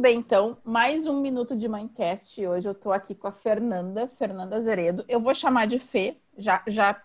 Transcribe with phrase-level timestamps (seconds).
[0.00, 2.46] bem, então, mais um minuto de Mindcast.
[2.46, 5.04] Hoje eu tô aqui com a Fernanda, Fernanda Zeredo.
[5.06, 6.96] Eu vou chamar de Fê, já, já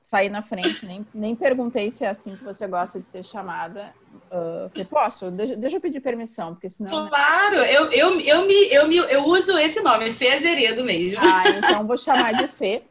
[0.00, 3.92] saí na frente, nem, nem perguntei se é assim que você gosta de ser chamada.
[4.30, 5.30] Uh, falei, posso?
[5.30, 7.04] Deixa, deixa, eu pedir permissão, porque senão.
[7.04, 7.10] Né?
[7.10, 11.20] Claro, eu, eu, eu, me, eu, me, eu uso esse nome, Fê Zeredo mesmo.
[11.20, 12.82] Ah, então vou chamar de Fê.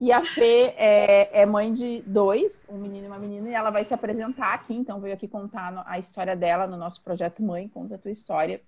[0.00, 3.70] E a Fê é, é, mãe de dois, um menino e uma menina, e ela
[3.70, 7.68] vai se apresentar aqui, então veio aqui contar a história dela no nosso projeto Mãe,
[7.68, 8.60] conta a tua história.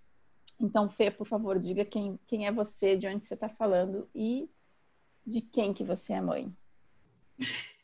[0.60, 4.48] Então, Fê, por favor, diga quem, quem é você, de onde você está falando e
[5.24, 6.52] de quem que você é mãe.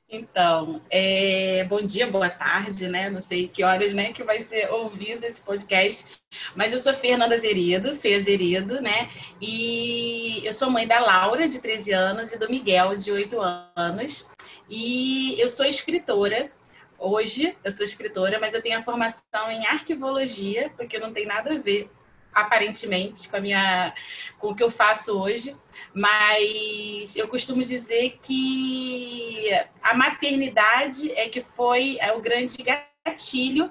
[0.09, 3.09] Então, é, bom dia, boa tarde, né?
[3.09, 6.06] Não sei que horas, né, que vai ser ouvido esse podcast,
[6.55, 9.09] mas eu sou Fernanda Zeredo, Fê Zeredo, né?
[9.41, 13.36] E eu sou mãe da Laura, de 13 anos, e do Miguel, de 8
[13.77, 14.28] anos.
[14.69, 16.50] E eu sou escritora.
[16.98, 21.55] Hoje eu sou escritora, mas eu tenho a formação em arquivologia, porque não tem nada
[21.55, 21.91] a ver
[22.34, 23.94] aparentemente com a minha
[24.38, 25.56] com o que eu faço hoje,
[25.94, 29.48] mas eu costumo dizer que
[29.82, 33.70] a maternidade é que foi é o grande gatilho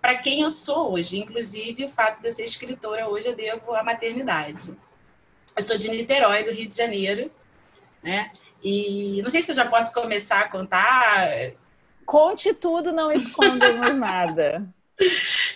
[0.00, 3.74] para quem eu sou hoje, inclusive o fato de eu ser escritora hoje eu devo
[3.74, 4.76] à maternidade.
[5.56, 7.30] Eu sou de Niterói, do Rio de Janeiro,
[8.02, 8.30] né?
[8.62, 11.52] E não sei se eu já posso começar a contar.
[12.04, 14.66] Conte tudo, não escondemos nada.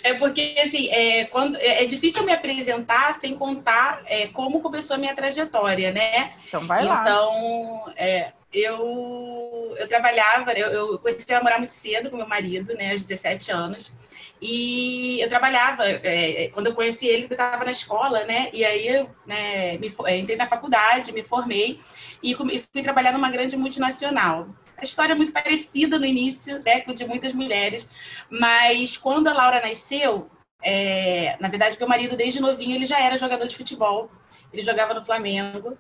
[0.03, 4.97] É porque, assim, é, quando, é, é, difícil me apresentar sem contar é, como começou
[4.97, 6.33] a minha trajetória, né?
[6.49, 7.01] Então, vai lá.
[7.01, 12.75] Então, é, eu, eu trabalhava, eu, eu comecei a morar muito cedo com meu marido,
[12.75, 13.93] né, aos 17 anos.
[14.41, 18.49] E eu trabalhava, é, é, quando eu conheci ele, eu estava na escola, né?
[18.53, 21.81] E aí eu né, me, entrei na faculdade, me formei
[22.23, 26.93] e fui trabalhar numa grande multinacional a história é muito parecida no início, né, com
[26.95, 27.89] de muitas mulheres,
[28.31, 30.31] mas quando a Laura nasceu,
[30.63, 34.11] é, na verdade, meu marido desde novinho ele já era jogador de futebol,
[34.53, 35.77] ele jogava no Flamengo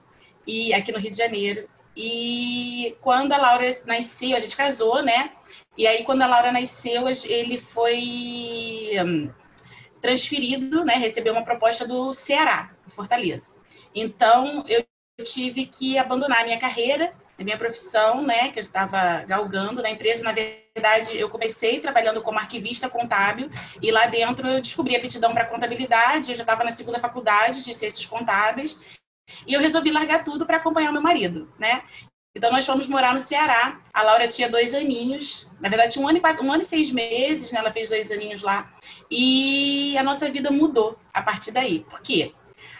[0.46, 1.68] e aqui no Rio de Janeiro.
[1.96, 5.32] E quando a Laura nasceu, a gente casou, né?
[5.76, 9.30] E aí quando a Laura nasceu, ele foi hum,
[10.00, 10.94] transferido, né?
[10.94, 13.54] Recebeu uma proposta do Ceará, Fortaleza.
[13.94, 14.84] Então eu
[15.24, 19.90] tive que abandonar a minha carreira a minha profissão, né, que eu estava galgando na
[19.90, 20.24] empresa.
[20.24, 23.48] Na verdade, eu comecei trabalhando como arquivista contábil
[23.80, 26.30] e lá dentro eu descobri a aptidão para contabilidade.
[26.30, 28.78] Eu já estava na segunda faculdade de ciências contábeis
[29.46, 31.82] e eu resolvi largar tudo para acompanhar meu marido, né?
[32.34, 33.80] Então nós fomos morar no Ceará.
[33.92, 36.90] A Laura tinha dois aninhos, na verdade um ano e, quatro, um ano e seis
[36.90, 37.60] meses, né?
[37.60, 38.72] Ela fez dois aninhos lá
[39.10, 41.80] e a nossa vida mudou a partir daí.
[41.80, 42.34] Por quê?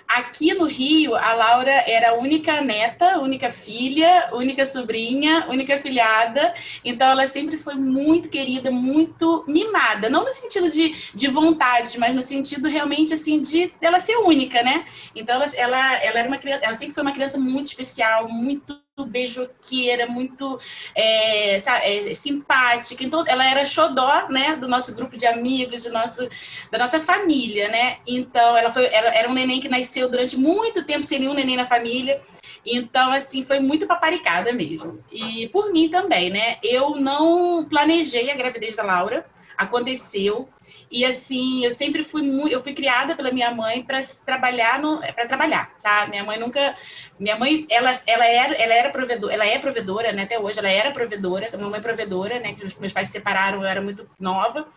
[0.09, 6.55] Aqui no Rio, a Laura era a única neta, única filha, única sobrinha, única filhada.
[6.83, 10.09] Então, ela sempre foi muito querida, muito mimada.
[10.09, 14.63] Não no sentido de, de vontade, mas no sentido realmente, assim, de ela ser única,
[14.63, 14.87] né?
[15.15, 18.81] Então, ela, ela, ela, era uma criança, ela sempre foi uma criança muito especial, muito
[19.05, 20.59] beijoqueira, muito
[20.95, 23.03] é, sabe, é, simpática.
[23.03, 26.29] Então, ela era xodó, né, do nosso grupo de amigos, do nosso,
[26.71, 27.99] da nossa família, né?
[28.07, 31.67] Então, ela foi, era, um neném que nasceu durante muito tempo sem nenhum neném na
[31.67, 32.21] família.
[32.65, 35.03] Então, assim, foi muito paparicada mesmo.
[35.11, 36.59] E por mim também, né?
[36.63, 39.25] Eu não planejei a gravidez da Laura,
[39.57, 40.49] aconteceu.
[40.91, 44.81] E assim, eu sempre fui eu fui criada pela minha mãe para trabalhar
[45.15, 46.13] para trabalhar, sabe?
[46.13, 46.75] Minha mãe nunca,
[47.19, 50.23] minha mãe, ela, ela era, ela era provedora, ela é provedora, né?
[50.23, 52.55] Até hoje ela era provedora, minha mãe é provedora, né?
[52.55, 54.69] Que os meus pais se separaram, eu era muito nova.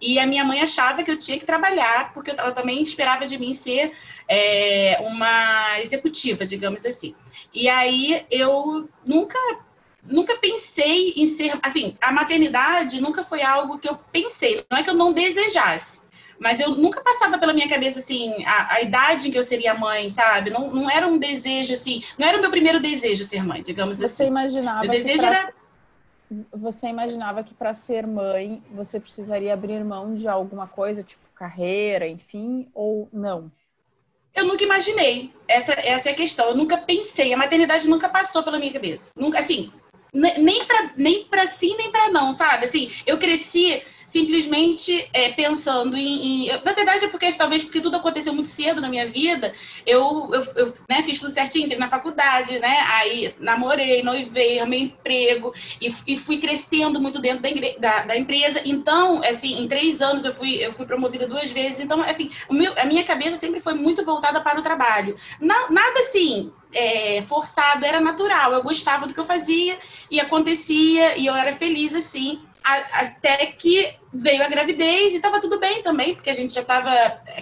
[0.00, 3.38] E a minha mãe achava que eu tinha que trabalhar, porque ela também esperava de
[3.38, 3.92] mim ser
[4.28, 7.14] é, uma executiva, digamos assim.
[7.52, 9.38] E aí eu nunca
[10.02, 11.58] nunca pensei em ser.
[11.62, 14.64] Assim, a maternidade nunca foi algo que eu pensei.
[14.70, 16.00] Não é que eu não desejasse.
[16.40, 19.74] Mas eu nunca passava pela minha cabeça, assim, a, a idade em que eu seria
[19.74, 20.48] mãe, sabe?
[20.48, 22.02] Não, não era um desejo, assim.
[22.16, 24.14] Não era o meu primeiro desejo ser mãe, digamos você assim.
[24.14, 24.80] Você imaginava.
[24.80, 25.52] Meu desejo era.
[26.52, 32.08] Você imaginava que para ser mãe você precisaria abrir mão de alguma coisa, tipo carreira,
[32.08, 33.52] enfim, ou não?
[34.34, 35.32] Eu nunca imaginei.
[35.46, 36.48] Essa, essa é a questão.
[36.48, 37.34] Eu nunca pensei.
[37.34, 39.12] A maternidade nunca passou pela minha cabeça.
[39.16, 39.72] Nunca, assim,
[40.12, 42.64] nem para nem para sim nem para não, sabe?
[42.64, 47.96] Assim, eu cresci simplesmente é, pensando em, em, Na verdade, é porque talvez porque tudo
[47.96, 49.54] aconteceu muito cedo na minha vida,
[49.86, 52.80] eu, eu, eu né, fiz tudo certinho, entrei na faculdade, né?
[52.88, 58.60] Aí namorei, noivei, arrumei emprego e, e fui crescendo muito dentro da, da, da, empresa.
[58.64, 61.80] Então, assim, em três anos eu fui, eu fui promovida duas vezes.
[61.80, 65.14] Então, assim, meu, a minha cabeça sempre foi muito voltada para o trabalho.
[65.40, 66.52] Na, nada assim.
[66.72, 68.52] É, forçado, era natural.
[68.52, 69.78] Eu gostava do que eu fazia
[70.10, 72.40] e acontecia e eu era feliz assim.
[72.62, 76.90] Até que veio a gravidez e estava tudo bem também, porque a gente já estava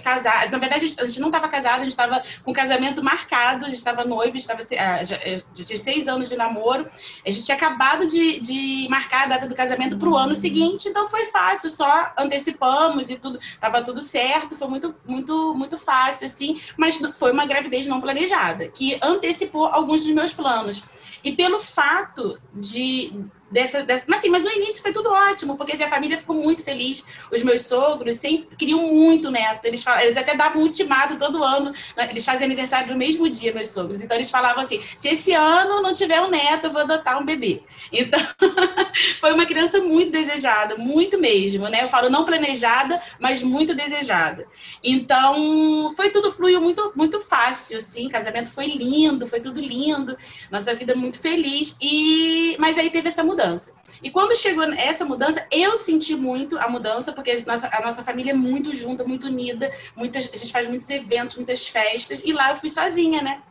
[0.03, 0.49] casada.
[0.51, 3.79] Na verdade, a gente não estava casada, a gente estava com casamento marcado, a gente
[3.79, 6.87] estava noiva, a gente tava, ah, já, já tinha seis anos de namoro.
[7.25, 10.87] A gente tinha acabado de, de marcar a data do casamento para o ano seguinte,
[10.87, 16.27] então foi fácil, só antecipamos e tudo, estava tudo certo, foi muito, muito, muito fácil,
[16.27, 20.83] assim, mas foi uma gravidez não planejada, que antecipou alguns dos meus planos.
[21.23, 23.11] E pelo fato de
[23.51, 26.35] dessa, dessa, mas assim, mas no início foi tudo ótimo, porque assim, a família ficou
[26.35, 27.03] muito feliz.
[27.31, 29.65] Os meus sogros sempre queriam muito neto.
[29.65, 31.73] Eles, eles até davam um ultimato todo ano.
[31.95, 32.09] Né?
[32.09, 34.01] Eles fazem aniversário no mesmo dia, meus sogros.
[34.01, 37.25] Então eles falavam assim: se esse ano não tiver um neto, eu vou adotar um
[37.25, 37.63] bebê.
[37.99, 38.19] Então
[39.19, 41.83] foi uma criança muito desejada, muito mesmo, né?
[41.83, 44.47] Eu falo não planejada, mas muito desejada.
[44.83, 48.07] Então foi tudo fluiu muito muito fácil, assim.
[48.07, 50.17] O casamento foi lindo, foi tudo lindo.
[50.51, 51.75] Nossa vida muito feliz.
[51.81, 53.73] E mas aí teve essa mudança mudança.
[54.03, 58.03] E quando chegou essa mudança, eu senti muito a mudança, porque a nossa, a nossa
[58.03, 62.33] família é muito junta, muito unida, muitas, a gente faz muitos eventos, muitas festas, e
[62.33, 63.41] lá eu fui sozinha, né?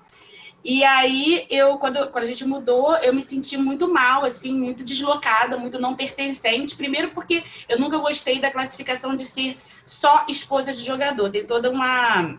[0.65, 4.85] E aí, eu, quando, quando a gente mudou, eu me senti muito mal, assim, muito
[4.85, 6.75] deslocada, muito não pertencente.
[6.75, 11.31] Primeiro porque eu nunca gostei da classificação de ser só esposa de jogador.
[11.31, 12.37] Tem toda uma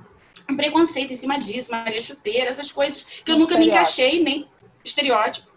[0.49, 4.21] um preconceito em cima disso, Maria Chuteira, essas coisas que eu um nunca me encaixei,
[4.21, 4.47] nem
[4.83, 5.48] estereótipo.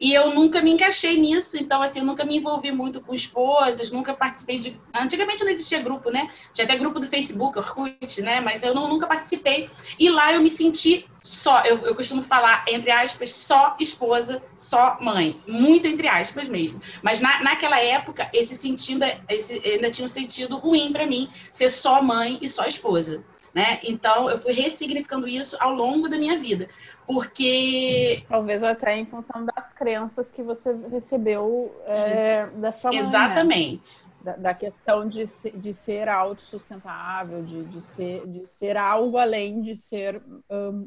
[0.00, 3.90] E eu nunca me encaixei nisso, então, assim, eu nunca me envolvi muito com esposas,
[3.90, 4.80] nunca participei de.
[4.94, 6.30] Antigamente não existia grupo, né?
[6.54, 8.40] Tinha até grupo do Facebook, Orkut, né?
[8.40, 9.68] Mas eu não, nunca participei.
[9.98, 14.96] E lá eu me senti só, eu, eu costumo falar, entre aspas, só esposa, só
[15.02, 15.38] mãe.
[15.46, 16.80] Muito entre aspas mesmo.
[17.02, 21.68] Mas na, naquela época, esse sentido, esse, ainda tinha um sentido ruim para mim, ser
[21.68, 23.22] só mãe e só esposa.
[23.54, 23.80] Né?
[23.82, 26.68] Então, eu fui ressignificando isso ao longo da minha vida,
[27.06, 28.24] porque...
[28.28, 33.06] Talvez até em função das crenças que você recebeu é, da sua mãe, né?
[33.06, 34.04] Exatamente.
[34.04, 34.10] Né?
[34.22, 35.24] Da, da, questão de,
[35.54, 40.22] de ser autossustentável, de, de, ser, de ser algo além de ser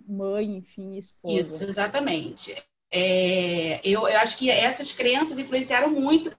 [0.07, 1.39] mãe, enfim, esposa.
[1.39, 2.55] Isso, exatamente.
[2.91, 6.31] É, eu, eu acho que essas crenças influenciaram muito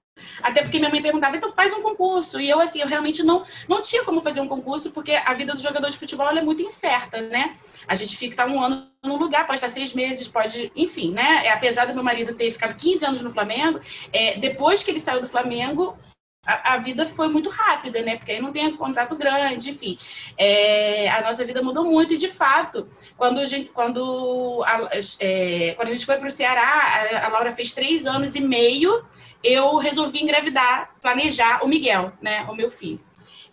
[0.42, 2.40] até porque minha mãe perguntava, então faz um concurso.
[2.40, 5.52] E eu, assim, eu realmente não, não tinha como fazer um concurso, porque a vida
[5.52, 7.56] do jogador de futebol é muito incerta, né?
[7.86, 11.46] A gente fica tá um ano no lugar, pode estar seis meses, pode, enfim, né?
[11.46, 13.80] É, apesar do meu marido ter ficado 15 anos no Flamengo,
[14.12, 15.98] é, depois que ele saiu do Flamengo,
[16.46, 18.16] a, a, vida foi muito rápida, né?
[18.16, 19.98] Porque aí não tem um contrato grande, enfim.
[20.36, 24.90] É, a nossa vida mudou muito e, de fato, quando a gente, quando a,
[25.20, 28.40] é, quando a gente foi para o Ceará, a, a Laura fez três anos e
[28.40, 29.04] meio
[29.44, 33.00] eu resolvi engravidar, planejar o Miguel, né, o meu filho.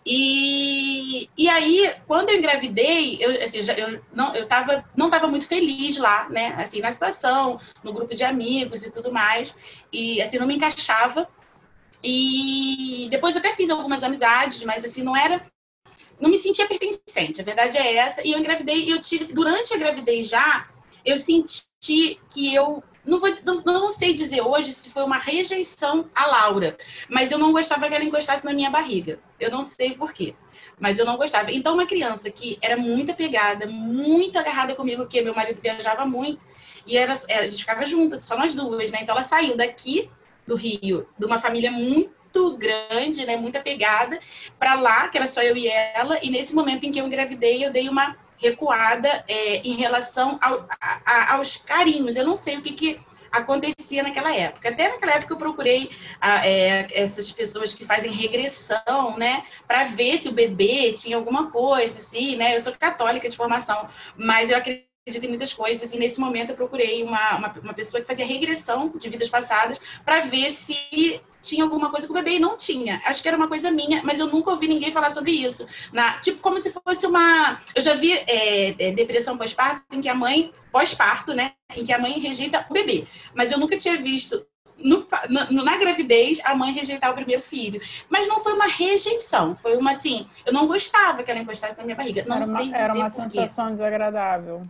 [0.04, 5.46] E, e aí, quando eu engravidei, eu, assim, eu não eu tava, não estava muito
[5.46, 6.54] feliz lá, né?
[6.58, 9.54] Assim, na situação, no grupo de amigos e tudo mais.
[9.92, 11.28] E assim, não me encaixava.
[12.02, 15.46] E depois eu até fiz algumas amizades, mas assim, não era.
[16.20, 18.26] Não me sentia pertencente, a verdade é essa.
[18.26, 19.32] E eu engravidei, e eu tive.
[19.32, 20.68] Durante a gravidez já,
[21.04, 26.08] eu senti que eu não, vou, não, não, sei dizer hoje se foi uma rejeição
[26.14, 26.76] à Laura,
[27.08, 29.18] mas eu não gostava que ela encostasse na minha barriga.
[29.40, 30.34] Eu não sei por quê,
[30.78, 31.50] mas eu não gostava.
[31.50, 36.44] Então, uma criança que era muito apegada, muito agarrada comigo, que meu marido viajava muito,
[36.86, 39.00] e era, a gente ficava junto, só nós duas, né?
[39.02, 40.08] Então, ela saiu daqui
[40.46, 44.18] do Rio, de uma família muito grande, né, muito apegada,
[44.58, 47.64] para lá, que era só eu e ela, e nesse momento em que eu engravidei,
[47.64, 52.16] eu dei uma recuada é, em relação ao, a, aos carinhos.
[52.16, 54.68] Eu não sei o que, que acontecia naquela época.
[54.68, 60.18] Até naquela época eu procurei a, é, essas pessoas que fazem regressão, né, para ver
[60.18, 62.54] se o bebê tinha alguma coisa, assim, né.
[62.54, 66.50] Eu sou católica de formação, mas eu acredito acredito em muitas coisas e nesse momento
[66.50, 71.20] eu procurei uma, uma, uma pessoa que fazia regressão de vidas passadas para ver se
[71.40, 73.02] tinha alguma coisa com o bebê não tinha.
[73.04, 75.66] Acho que era uma coisa minha, mas eu nunca ouvi ninguém falar sobre isso.
[75.92, 77.60] Na, tipo, como se fosse uma.
[77.74, 81.54] Eu já vi é, é, depressão pós-parto em que a mãe, pós-parto, né?
[81.74, 83.08] Em que a mãe rejeita o bebê.
[83.34, 84.46] Mas eu nunca tinha visto
[84.78, 87.80] no, na, na, gravidez, a mãe rejeitar o primeiro filho.
[88.08, 91.82] Mas não foi uma rejeição, foi uma assim, eu não gostava que ela encostasse na
[91.82, 92.24] minha barriga.
[92.24, 94.64] Não era sei uma, Era uma sensação desagradável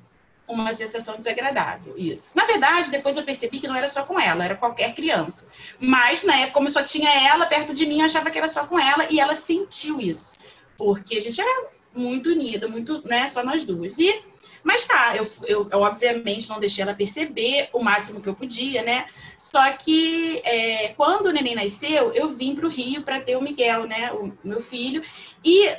[0.53, 1.95] uma sensação desagradável.
[1.97, 2.37] Isso.
[2.37, 5.47] Na verdade, depois eu percebi que não era só com ela, era qualquer criança.
[5.79, 8.49] Mas na época, como eu só tinha ela perto de mim, eu achava que era
[8.49, 10.39] só com ela e ela sentiu isso.
[10.77, 13.99] Porque a gente era muito unida, muito, né, só nós duas.
[13.99, 14.23] E
[14.63, 18.83] mas tá, eu, eu, eu, obviamente não deixei ela perceber o máximo que eu podia,
[18.83, 19.07] né?
[19.37, 23.43] Só que é, quando o neném nasceu, eu vim para o Rio para ter o
[23.43, 24.13] Miguel, né?
[24.13, 25.03] O meu filho.
[25.45, 25.77] E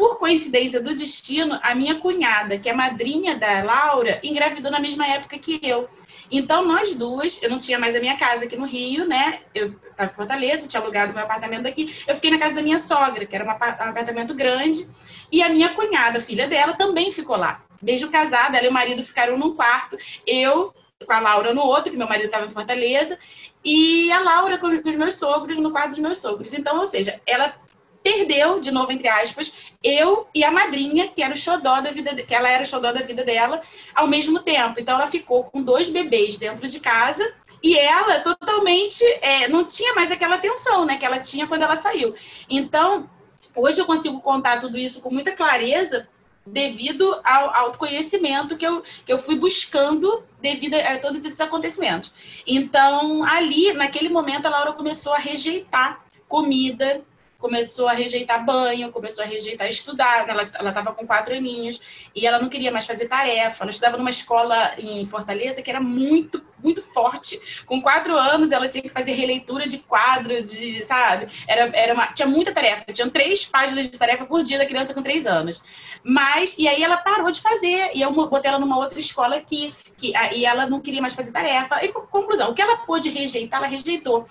[0.00, 5.06] por coincidência do destino, a minha cunhada, que é madrinha da Laura, engravidou na mesma
[5.06, 5.90] época que eu.
[6.30, 9.40] Então, nós duas, eu não tinha mais a minha casa aqui no Rio, né?
[9.54, 11.94] Eu estava em Fortaleza, tinha alugado meu apartamento aqui.
[12.08, 14.88] Eu fiquei na casa da minha sogra, que era um apartamento grande.
[15.30, 17.62] E a minha cunhada, filha dela, também ficou lá.
[17.82, 19.98] Beijo casada, ela e o marido ficaram num quarto.
[20.26, 20.72] Eu
[21.06, 23.18] com a Laura no outro, que meu marido estava em Fortaleza,
[23.62, 26.54] e a Laura com, os meus sogros no quarto dos meus sogros.
[26.54, 27.54] Então, ou seja, ela
[28.02, 32.14] perdeu, de novo, entre aspas, eu e a madrinha, que era o xodó da vida,
[32.14, 33.60] que ela era o xodó da vida dela,
[33.94, 34.80] ao mesmo tempo.
[34.80, 39.94] Então ela ficou com dois bebês dentro de casa e ela totalmente é, não tinha
[39.94, 42.14] mais aquela atenção, né, que ela tinha quando ela saiu.
[42.48, 43.08] Então,
[43.54, 46.08] hoje eu consigo contar tudo isso com muita clareza
[46.46, 52.12] devido ao autoconhecimento que eu, que eu fui buscando devido a, a todos esses acontecimentos.
[52.46, 57.02] Então, ali, naquele momento, a Laura começou a rejeitar comida,
[57.40, 60.28] começou a rejeitar banho, começou a rejeitar estudar.
[60.28, 61.80] Ela estava com quatro aninhos
[62.14, 63.64] e ela não queria mais fazer tarefa.
[63.64, 67.40] Ela estudava numa escola em Fortaleza que era muito, muito forte.
[67.66, 71.28] Com quatro anos, ela tinha que fazer releitura de quadro, de, sabe?
[71.48, 72.92] Era, era uma, tinha muita tarefa.
[72.92, 75.62] Tinham três páginas de tarefa por dia da criança com três anos.
[76.04, 77.90] Mas, e aí ela parou de fazer.
[77.94, 81.32] E eu botei ela numa outra escola aqui, que, e ela não queria mais fazer
[81.32, 81.82] tarefa.
[81.82, 84.26] E, conclusão, o que ela pôde rejeitar, ela rejeitou.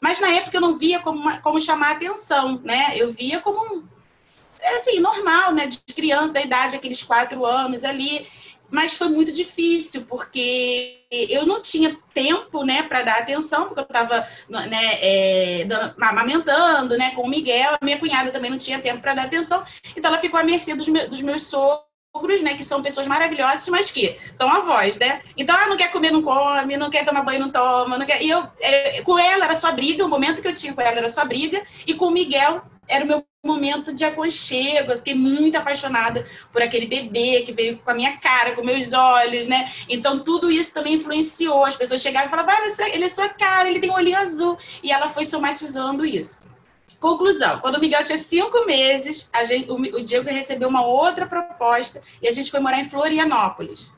[0.00, 2.96] Mas na época eu não via como, uma, como chamar atenção, né?
[2.96, 3.84] Eu via como,
[4.74, 5.66] assim, normal, né?
[5.66, 8.26] De criança, da idade, aqueles quatro anos ali.
[8.70, 13.84] Mas foi muito difícil, porque eu não tinha tempo, né, para dar atenção, porque eu
[13.84, 15.66] estava né, é,
[16.00, 17.76] amamentando, né, com o Miguel.
[17.80, 19.64] A minha cunhada também não tinha tempo para dar atenção.
[19.96, 21.85] Então ela ficou à mercê dos, meus, dos meus sogros
[22.42, 25.22] né, que são pessoas maravilhosas, mas que são avós, né?
[25.36, 28.22] Então, ah, não quer comer, não come, não quer tomar banho, não toma, não quer...
[28.22, 30.98] E eu, é, com ela era só briga, o momento que eu tinha com ela
[30.98, 34.92] era só briga, e com o Miguel era o meu momento de aconchego.
[34.92, 38.92] Eu fiquei muito apaixonada por aquele bebê que veio com a minha cara, com meus
[38.92, 39.72] olhos, né?
[39.88, 41.64] Então, tudo isso também influenciou.
[41.64, 44.58] As pessoas chegavam e falavam, ah, ele é sua cara, ele tem um olhinho azul.
[44.82, 46.38] E ela foi somatizando isso.
[47.06, 52.02] Conclusão: quando o Miguel tinha cinco meses, gente, o, o Diego recebeu uma outra proposta
[52.20, 53.92] e a gente foi morar em Florianópolis.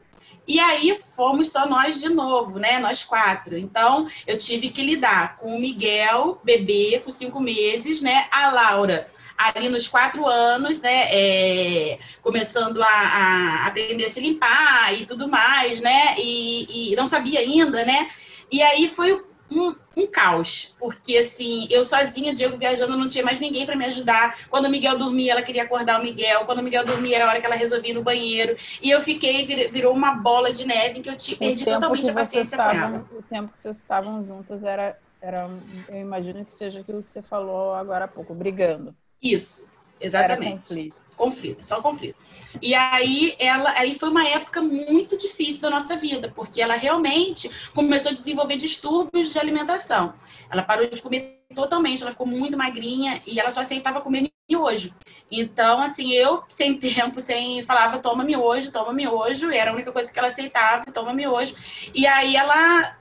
[0.46, 2.78] E aí fomos só nós de novo, né?
[2.78, 3.56] Nós quatro.
[3.56, 8.26] Então eu tive que lidar com o Miguel, bebê, com cinco meses, né?
[8.30, 11.08] A Laura, ali nos quatro anos, né?
[11.10, 16.14] É, começando a, a, aprender a se limpar e tudo mais, né?
[16.18, 18.10] E, e não sabia ainda, né?
[18.52, 23.40] E aí foi um, um, caos, porque assim, eu sozinha, Diego viajando, não tinha mais
[23.40, 24.46] ninguém para me ajudar.
[24.48, 26.44] Quando o Miguel dormia, ela queria acordar o Miguel.
[26.44, 28.56] Quando o Miguel dormia, era a hora que ela resolvia ir no banheiro.
[28.82, 32.14] E eu fiquei, virou uma bola de neve em que eu te, perdi totalmente a
[32.14, 33.06] paciência com ela.
[33.12, 35.48] O tempo que vocês estavam juntas era, era,
[35.88, 38.94] eu imagino que seja aquilo que você falou agora há pouco, brigando.
[39.22, 39.68] Isso,
[40.00, 40.42] exatamente.
[40.42, 42.18] Era conflito conflito, só conflito.
[42.62, 47.50] E aí ela aí foi uma época muito difícil da nossa vida, porque ela realmente
[47.74, 50.14] começou a desenvolver distúrbios de alimentação.
[50.48, 54.94] Ela parou de comer totalmente, ela ficou muito magrinha e ela só aceitava comer miojo.
[55.30, 60.10] Então, assim, eu sem tempo, sem falava toma miojo, toma miojo, era a única coisa
[60.10, 61.54] que ela aceitava, toma miojo.
[61.94, 62.96] E aí ela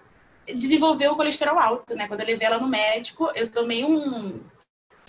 [0.45, 2.07] desenvolveu o colesterol alto, né?
[2.07, 4.41] Quando eu levei ela no médico, eu tomei um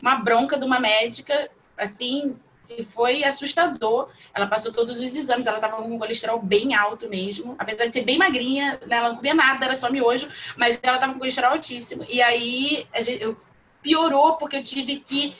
[0.00, 2.37] uma bronca de uma médica assim
[2.69, 4.11] que foi assustador.
[4.35, 7.95] Ela passou todos os exames, ela estava com um colesterol bem alto mesmo, apesar de
[7.95, 11.19] ser bem magrinha, né, ela não comia nada, era só miojo, mas ela estava com
[11.19, 12.05] colesterol altíssimo.
[12.09, 13.37] E aí gente, eu,
[13.81, 15.35] piorou porque eu tive que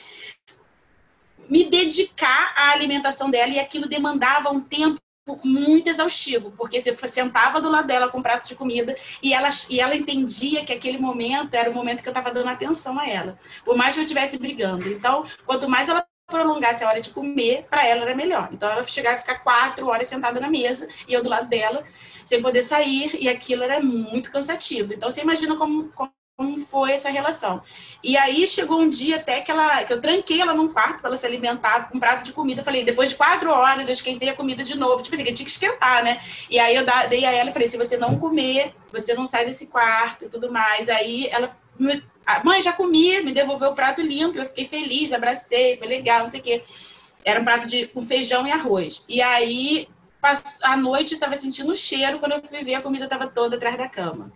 [1.49, 4.99] me dedicar à alimentação dela e aquilo demandava um tempo
[5.43, 9.49] muito exaustivo, porque você sentava do lado dela com um prato de comida e ela,
[9.69, 13.07] e ela entendia que aquele momento era o momento que eu estava dando atenção a
[13.07, 14.89] ela, por mais que eu estivesse brigando.
[14.89, 18.49] Então, quanto mais ela prolongasse a hora de comer, para ela era melhor.
[18.51, 21.83] Então ela chegava a ficar quatro horas sentada na mesa e eu do lado dela,
[22.23, 24.93] sem poder sair, e aquilo era muito cansativo.
[24.93, 25.91] Então você imagina como,
[26.37, 27.61] como foi essa relação.
[28.01, 31.09] E aí chegou um dia até que, ela, que eu tranquei ela num quarto para
[31.09, 32.63] ela se alimentar com um prato de comida.
[32.63, 35.03] Falei, depois de quatro horas eu esquentei a comida de novo.
[35.03, 36.21] Tipo assim, que tinha que esquentar, né?
[36.49, 39.45] E aí eu dei a ela e falei, se você não comer, você não sai
[39.45, 40.87] desse quarto e tudo mais.
[40.87, 41.57] Aí ela
[42.43, 46.29] mãe, já comi, me devolveu o prato limpo, eu fiquei feliz, abracei, foi legal, não
[46.29, 46.63] sei o quê.
[47.23, 49.03] Era um prato de, com feijão e arroz.
[49.07, 49.87] E aí,
[50.63, 53.77] à noite, estava sentindo o cheiro, quando eu fui ver, a comida estava toda atrás
[53.77, 54.31] da cama.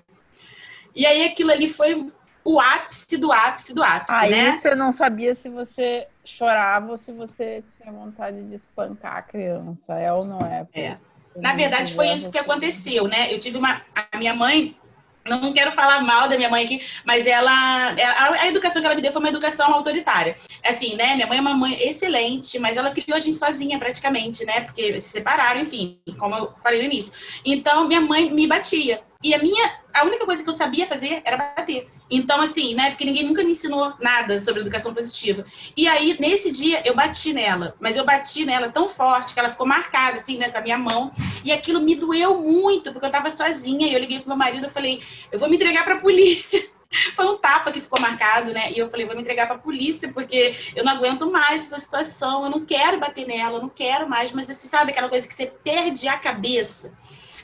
[0.95, 2.11] E aí, aquilo ali foi
[2.43, 4.51] o ápice do ápice do ápice, aí né?
[4.51, 9.93] você não sabia se você chorava ou se você tinha vontade de espancar a criança,
[9.95, 10.67] é ou não é?
[10.73, 10.97] É.
[11.35, 13.33] Na verdade, foi isso que aconteceu, né?
[13.33, 13.81] Eu tive uma...
[13.95, 14.77] A minha mãe
[15.25, 18.95] não quero falar mal da minha mãe aqui, mas ela, ela, a educação que ela
[18.95, 20.35] me deu foi uma educação autoritária.
[20.63, 21.15] Assim, né?
[21.15, 24.61] Minha mãe é uma mãe excelente, mas ela criou a gente sozinha praticamente, né?
[24.61, 27.13] Porque se separaram, enfim, como eu falei no início.
[27.45, 29.01] Então, minha mãe me batia.
[29.23, 31.87] E a minha, a única coisa que eu sabia fazer era bater.
[32.11, 32.89] Então, assim, né?
[32.89, 35.45] Porque ninguém nunca me ensinou nada sobre educação positiva.
[35.77, 37.73] E aí, nesse dia, eu bati nela.
[37.79, 40.77] Mas eu bati nela tão forte que ela ficou marcada, assim, né, com a minha
[40.77, 41.11] mão.
[41.43, 43.87] E aquilo me doeu muito, porque eu tava sozinha.
[43.87, 45.01] E eu liguei pro meu marido e falei,
[45.31, 46.61] eu vou me entregar pra polícia.
[47.15, 48.71] Foi um tapa que ficou marcado, né?
[48.71, 52.43] E eu falei, vou me entregar pra polícia, porque eu não aguento mais essa situação.
[52.43, 54.33] Eu não quero bater nela, eu não quero mais.
[54.33, 56.93] Mas, você sabe aquela coisa que você perde a cabeça.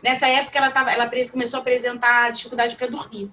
[0.04, 3.32] Nessa época, ela, tava, ela começou a apresentar dificuldade para dormir.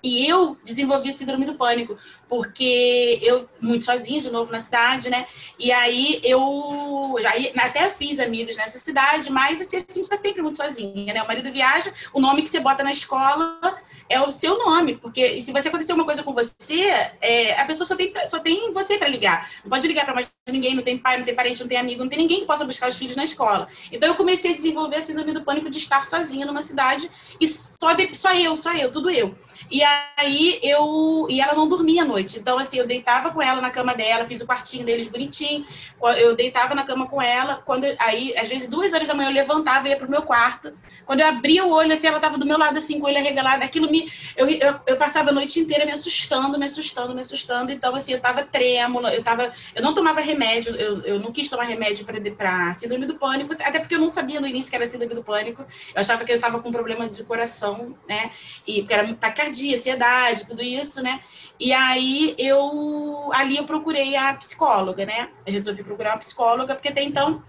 [0.00, 1.96] E eu desenvolvi síndrome do pânico,
[2.28, 5.26] porque eu, muito sozinha, de novo na cidade, né?
[5.58, 7.32] E aí eu já
[7.64, 11.20] até fiz amigos nessa cidade, mas assim, a gente está sempre muito sozinha, né?
[11.20, 13.76] O marido viaja, o nome que você bota na escola
[14.08, 17.84] é o seu nome, porque se você acontecer uma coisa com você, é, a pessoa
[17.84, 19.50] só tem, só tem você para ligar.
[19.64, 22.02] Não pode ligar para mais ninguém, não tem pai, não tem parente, não tem amigo,
[22.02, 23.68] não tem ninguém que possa buscar os filhos na escola.
[23.90, 27.46] Então eu comecei a desenvolver a síndrome do pânico de estar sozinha numa cidade e
[27.46, 29.34] só, de, só eu, só eu, tudo eu.
[29.70, 29.82] E
[30.16, 31.26] aí eu.
[31.28, 32.38] E ela não dormia à noite.
[32.38, 35.64] Então, assim, eu deitava com ela na cama dela, fiz o quartinho deles bonitinho.
[36.18, 37.56] Eu deitava na cama com ela.
[37.64, 40.72] Quando aí, às vezes, duas horas da manhã, eu levantava e ia pro meu quarto.
[41.04, 43.18] Quando eu abria o olho, assim, ela tava do meu lado, assim, com o olho
[43.18, 43.62] arregalado.
[43.62, 44.10] Aquilo me.
[44.36, 47.72] Eu, eu, eu passava a noite inteira me assustando, me assustando, me assustando.
[47.72, 49.52] Então, assim, eu tava trêmula, eu tava.
[49.74, 53.78] Eu não tomava remédio, eu, eu não quis tomar remédio pra síndrome do pânico, até
[53.78, 55.62] porque eu não sabia no início que era síndrome do pânico.
[55.94, 58.30] Eu achava que eu tava com problema de coração, né?
[58.66, 61.20] E porque era taquicardia, ansiedade, tudo isso, né?
[61.58, 65.28] E aí eu ali eu procurei a psicóloga, né?
[65.46, 67.42] Eu resolvi procurar uma psicóloga, porque até então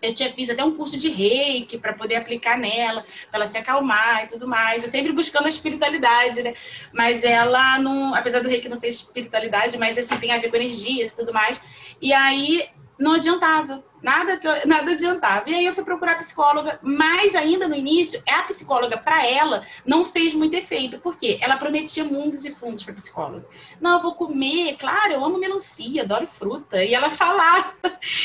[0.00, 3.58] eu tinha, fiz até um curso de reiki para poder aplicar nela, para ela se
[3.58, 4.82] acalmar e tudo mais.
[4.82, 6.54] Eu sempre buscando a espiritualidade, né?
[6.92, 10.56] Mas ela não, apesar do reiki não ser espiritualidade, mas assim tem a ver com
[10.56, 11.60] energias e tudo mais.
[12.00, 13.82] E aí não adiantava.
[14.02, 15.48] Nada nada adiantava.
[15.50, 20.04] E aí eu fui procurar psicóloga, mas ainda no início, a psicóloga, para ela, não
[20.04, 20.98] fez muito efeito.
[20.98, 21.38] Por quê?
[21.40, 23.46] Ela prometia mundos e fundos para psicóloga.
[23.80, 26.84] Não, eu vou comer, claro, eu amo melancia, adoro fruta.
[26.84, 27.74] E ela falava.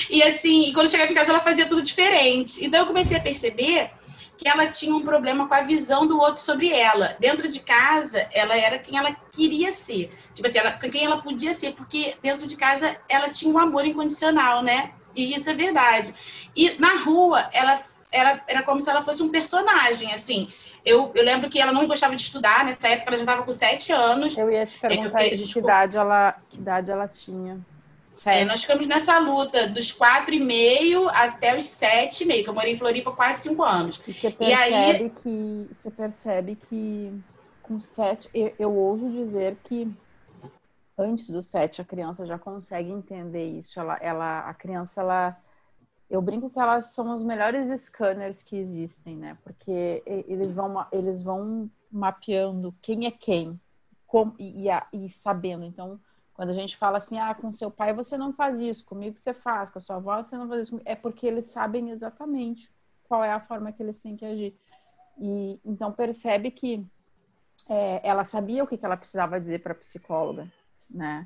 [0.09, 2.63] E assim, quando chegava em casa, ela fazia tudo diferente.
[2.63, 3.91] Então eu comecei a perceber
[4.37, 7.15] que ela tinha um problema com a visão do outro sobre ela.
[7.19, 10.11] Dentro de casa, ela era quem ela queria ser.
[10.33, 13.85] Tipo assim, ela, quem ela podia ser, porque dentro de casa ela tinha um amor
[13.85, 14.91] incondicional, né?
[15.15, 16.13] E isso é verdade.
[16.55, 20.47] E na rua, ela era, era como se ela fosse um personagem, assim.
[20.85, 23.51] Eu, eu lembro que ela não gostava de estudar, nessa época ela já estava com
[23.51, 24.37] sete anos.
[24.37, 27.59] Eu ia te perguntar é que, que, idade ela, que idade ela tinha.
[28.25, 32.49] É, nós ficamos nessa luta dos quatro e meio até os sete e meio, que
[32.49, 33.99] eu morei em Floripa quase cinco anos.
[34.07, 35.09] E você percebe, e aí...
[35.09, 37.23] que, você percebe que
[37.63, 39.91] com sete, eu, eu ouso dizer que
[40.97, 43.79] antes do sete a criança já consegue entender isso.
[43.79, 45.37] Ela, ela, a criança, ela,
[46.09, 49.37] eu brinco que elas são os melhores scanners que existem, né?
[49.43, 53.59] Porque eles vão, eles vão mapeando quem é quem,
[54.05, 55.65] como, e, e, e sabendo.
[55.65, 55.99] Então,
[56.33, 59.33] quando a gente fala assim, ah, com seu pai você não faz isso, comigo você
[59.33, 62.71] faz, com a sua avó você não faz isso, é porque eles sabem exatamente
[63.03, 64.57] qual é a forma que eles têm que agir.
[65.19, 66.85] E então percebe que
[67.69, 70.51] é, ela sabia o que, que ela precisava dizer para a psicóloga,
[70.93, 71.25] né?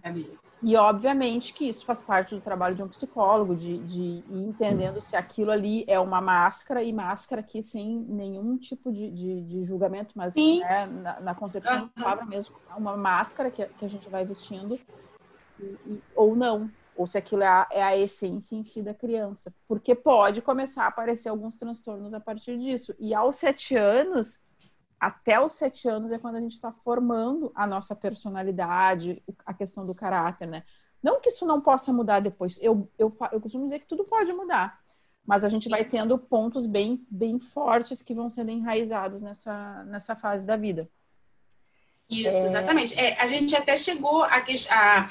[0.62, 4.99] E obviamente que isso faz parte do trabalho de um psicólogo, de, de ir entendendo
[4.99, 9.63] se aquilo ali é uma máscara, e máscara aqui sem nenhum tipo de, de, de
[9.63, 11.89] julgamento, mas né, na, na, concepção uhum.
[11.95, 14.80] da palavra mesmo, uma máscara que, que a gente vai vestindo,
[15.60, 18.95] e, e, ou não, ou se aquilo é a, é a essência em si da
[18.95, 22.95] criança, porque pode começar a aparecer alguns transtornos a partir disso.
[22.99, 24.39] E aos sete anos,
[24.99, 29.86] até os sete anos é quando a gente está formando a nossa personalidade, a questão
[29.86, 30.63] do caráter, né?
[31.01, 32.60] Não que isso não possa mudar depois.
[32.62, 34.79] Eu, eu, eu costumo dizer que tudo pode mudar.
[35.25, 40.15] Mas a gente vai tendo pontos bem, bem fortes que vão sendo enraizados nessa, nessa
[40.15, 40.89] fase da vida.
[42.10, 42.45] Isso, é...
[42.45, 42.97] exatamente.
[42.97, 45.10] É, a gente até chegou a, a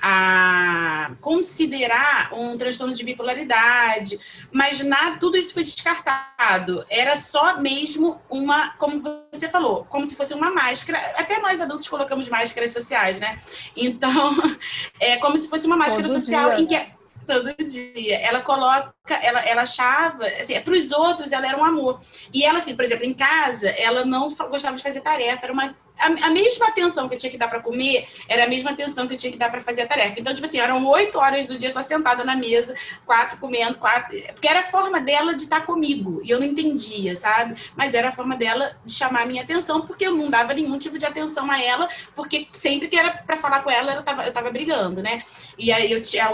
[0.00, 4.18] a considerar um transtorno de bipolaridade,
[4.52, 6.84] mas nada, tudo isso foi descartado.
[6.88, 10.98] Era só mesmo uma, como você falou, como se fosse uma máscara.
[11.16, 13.40] Até nós adultos colocamos máscaras sociais, né?
[13.74, 14.36] Então,
[15.00, 16.60] é como se fosse uma máscara Todo social dia.
[16.60, 16.96] em que
[17.26, 18.18] todo dia.
[18.18, 22.00] Ela coloca, ela, ela achava, assim, para os outros ela era um amor.
[22.32, 25.74] E ela, assim, por exemplo, em casa, ela não gostava de fazer tarefa, era uma
[25.98, 29.06] a, a, mesma atenção que eu tinha que dar para comer era a mesma atenção
[29.06, 30.20] que eu tinha que dar para fazer a tarefa.
[30.20, 34.16] Então, tipo assim, eram oito horas do dia só sentada na mesa, quatro comendo, quatro.
[34.32, 36.20] Porque era a forma dela de estar comigo.
[36.22, 37.60] E eu não entendia, sabe?
[37.74, 40.78] Mas era a forma dela de chamar a minha atenção, porque eu não dava nenhum
[40.78, 44.24] tipo de atenção a ela, porque sempre que era para falar com ela, eu tava,
[44.24, 45.22] eu tava brigando, né?
[45.58, 46.30] E aí eu tinha,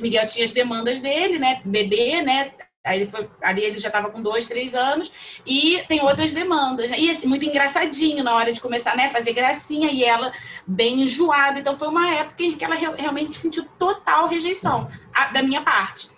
[0.00, 1.60] Miguel tinha as demandas dele, né?
[1.64, 2.52] Bebê, né?
[2.84, 5.12] Aí ele foi, ali ele já estava com dois, três anos,
[5.44, 6.90] e tem outras demandas.
[6.90, 6.98] Né?
[6.98, 9.10] E assim, muito engraçadinho na hora de começar, né?
[9.10, 10.32] Fazer gracinha, e ela
[10.66, 11.60] bem enjoada.
[11.60, 16.08] Então foi uma época em que ela realmente sentiu total rejeição a, da minha parte.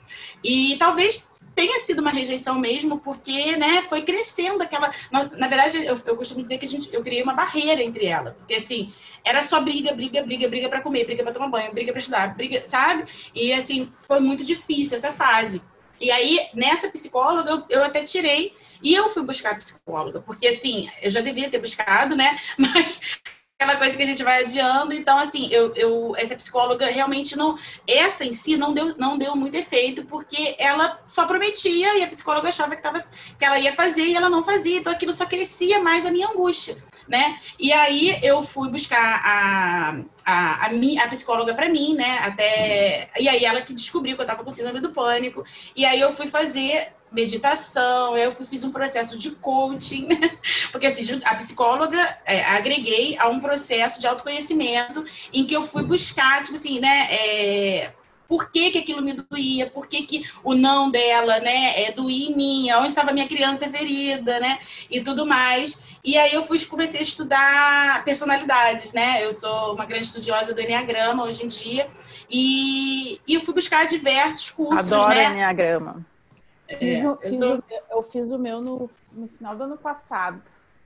[0.45, 4.93] E talvez tenha sido uma rejeição mesmo, porque né, foi crescendo aquela.
[5.11, 8.07] Na, na verdade, eu, eu, costumo dizer que a gente, eu criei uma barreira entre
[8.07, 8.93] ela, porque assim,
[9.25, 12.35] era só briga, briga, briga, briga para comer, briga para tomar banho, briga para estudar,
[12.35, 13.05] briga, sabe?
[13.35, 15.61] E assim, foi muito difícil essa fase.
[16.01, 21.11] E aí, nessa psicóloga, eu, até tirei e eu fui buscar psicóloga, porque assim, eu
[21.11, 22.39] já devia ter buscado, né?
[22.57, 23.01] Mas
[23.61, 24.95] aquela coisa que a gente vai adiando.
[24.95, 27.59] Então, assim, eu, eu, essa psicóloga realmente não.
[27.87, 32.09] Essa em si não deu, não deu muito efeito, porque ela só prometia e a
[32.09, 32.99] psicóloga achava que, tava,
[33.39, 34.79] que ela ia fazer e ela não fazia.
[34.79, 36.79] Então, aquilo só crescia mais a minha angústia,
[37.11, 37.41] né?
[37.59, 42.21] E aí eu fui buscar a, a, a, a psicóloga para mim, né?
[42.23, 43.11] Até.
[43.19, 45.45] E aí ela que descobriu que eu tava com síndrome do pânico.
[45.75, 50.07] E aí eu fui fazer meditação, eu fiz um processo de coaching,
[50.71, 55.83] porque assim, a psicóloga é, agreguei a um processo de autoconhecimento em que eu fui
[55.83, 57.93] buscar, tipo assim, né, é,
[58.31, 62.31] por que, que aquilo me doía, por que, que o não dela, né, é, doía
[62.31, 65.83] em mim, onde estava minha criança ferida, né, e tudo mais.
[66.05, 70.61] E aí eu fui, comecei a estudar personalidades, né, eu sou uma grande estudiosa do
[70.61, 71.89] Enneagrama hoje em dia,
[72.31, 75.25] e, e eu fui buscar diversos cursos, Adoro né.
[75.25, 76.07] Enneagrama.
[76.79, 79.77] Fiz, é, o, fiz eu, o, eu, fiz o meu no, no final do ano
[79.77, 80.41] passado.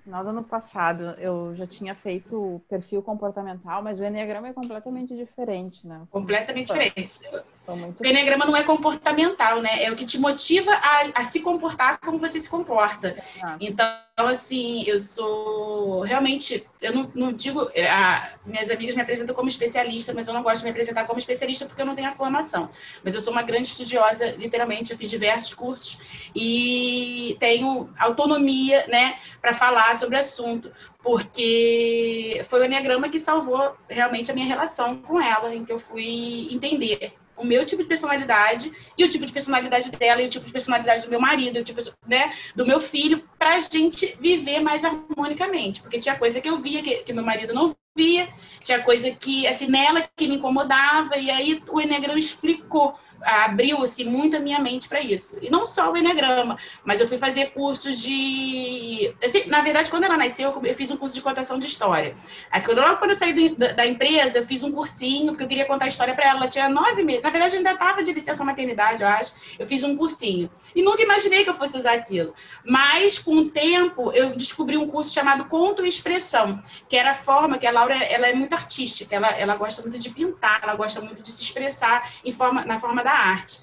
[0.05, 4.49] No final do ano passado, eu já tinha feito o perfil comportamental, mas o Enneagrama
[4.49, 6.03] é completamente diferente, né?
[6.11, 7.21] completamente diferente.
[7.67, 9.83] O Enneagrama não é comportamental, né?
[9.83, 13.17] É o que te motiva a, a se comportar como você se comporta.
[13.59, 13.87] Então,
[14.17, 19.49] assim, eu sou realmente, eu não, não digo, é, a, minhas amigas me apresentam como
[19.49, 22.13] especialista, mas eu não gosto de me apresentar como especialista porque eu não tenho a
[22.13, 22.71] formação.
[23.03, 25.99] Mas eu sou uma grande estudiosa, literalmente, eu fiz diversos cursos
[26.35, 30.71] e tenho autonomia, né, para falar sobre o assunto,
[31.03, 35.79] porque foi o Enneagrama que salvou realmente a minha relação com ela, em que eu
[35.79, 40.31] fui entender o meu tipo de personalidade e o tipo de personalidade dela e o
[40.31, 44.61] tipo de personalidade do meu marido, tipo, né, do meu filho, para a gente viver
[44.61, 45.81] mais harmonicamente.
[45.81, 48.29] Porque tinha coisa que eu via que, que meu marido não via,
[48.65, 54.05] tinha coisa que, assim, nela que me incomodava, e aí o Enneagrama explicou abriu assim,
[54.05, 55.39] muito a minha mente para isso.
[55.41, 59.15] E não só o Enneagrama, mas eu fui fazer cursos de.
[59.23, 62.15] Assim, na verdade, quando ela nasceu, eu fiz um curso de contação de história.
[62.51, 65.49] Aí, quando, logo quando eu saí do, da, empresa, eu fiz um cursinho, porque eu
[65.49, 66.39] queria contar a história para ela.
[66.41, 67.23] Ela tinha nove meses.
[67.23, 69.33] Na verdade, ainda estava de licença maternidade, eu acho.
[69.59, 70.51] Eu fiz um cursinho.
[70.75, 72.35] E nunca imaginei que eu fosse usar aquilo.
[72.65, 77.15] Mas, com o tempo, eu descobri um curso chamado Conto e Expressão, que era a
[77.15, 80.75] forma que a Laura ela é muito artística, ela, ela gosta muito de pintar, ela
[80.75, 83.61] gosta muito de se expressar em forma, na forma da arte.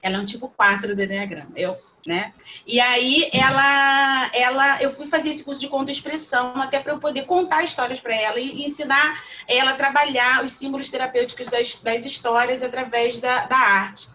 [0.00, 2.32] Ela é um tipo 4 do Enneagrama, eu, né?
[2.66, 6.98] E aí ela, ela, eu fui fazer esse curso de conta expressão até para eu
[6.98, 12.04] poder contar histórias para ela e, ensinar ela a trabalhar os símbolos terapêuticos das, das
[12.04, 14.08] histórias através da, da arte.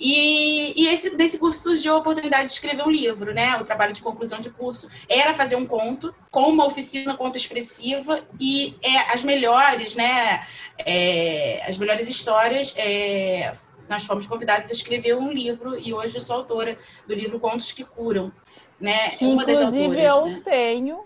[0.00, 3.56] E, e esse, desse curso surgiu a oportunidade de escrever um livro, né?
[3.60, 8.24] O trabalho de conclusão de curso era fazer um conto com uma oficina conto expressiva
[8.40, 10.42] e é, as melhores, né?
[10.78, 13.52] É, as melhores histórias é,
[13.90, 17.70] nós fomos convidados a escrever um livro e hoje eu sou autora do livro Contos
[17.72, 18.32] que Curam.
[18.80, 19.10] Né?
[19.10, 20.40] Que, Uma inclusive autoras, eu né?
[20.42, 21.04] tenho.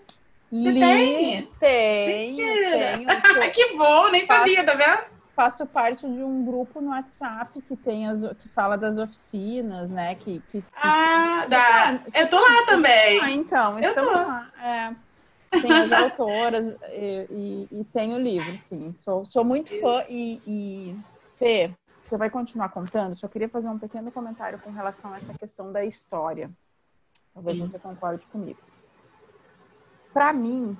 [0.49, 1.41] Você li, tem?
[1.59, 3.05] Tenho.
[3.05, 5.14] tenho que bom, nem faço, sabia, tá vendo?
[5.35, 10.15] Faço parte de um grupo no WhatsApp que tem as, que fala das oficinas, né?
[10.15, 11.99] Que, que, ah, dá.
[12.15, 13.21] eu tô lá também.
[13.21, 14.49] Ah, então, eu estamos lá.
[14.61, 15.05] É
[15.61, 17.27] tem as autoras e,
[17.71, 18.93] e, e, tem o livro, sim.
[18.93, 20.99] Sou, sou muito fã e, e
[21.33, 21.71] Fê,
[22.01, 23.15] você vai continuar contando?
[23.15, 26.49] Só queria fazer um pequeno comentário com relação a essa questão da história.
[27.33, 28.59] Talvez você concorde comigo.
[30.13, 30.77] Para mim,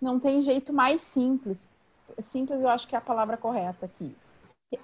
[0.00, 1.68] não tem jeito mais simples.
[2.20, 4.16] Simples, eu acho que é a palavra correta aqui.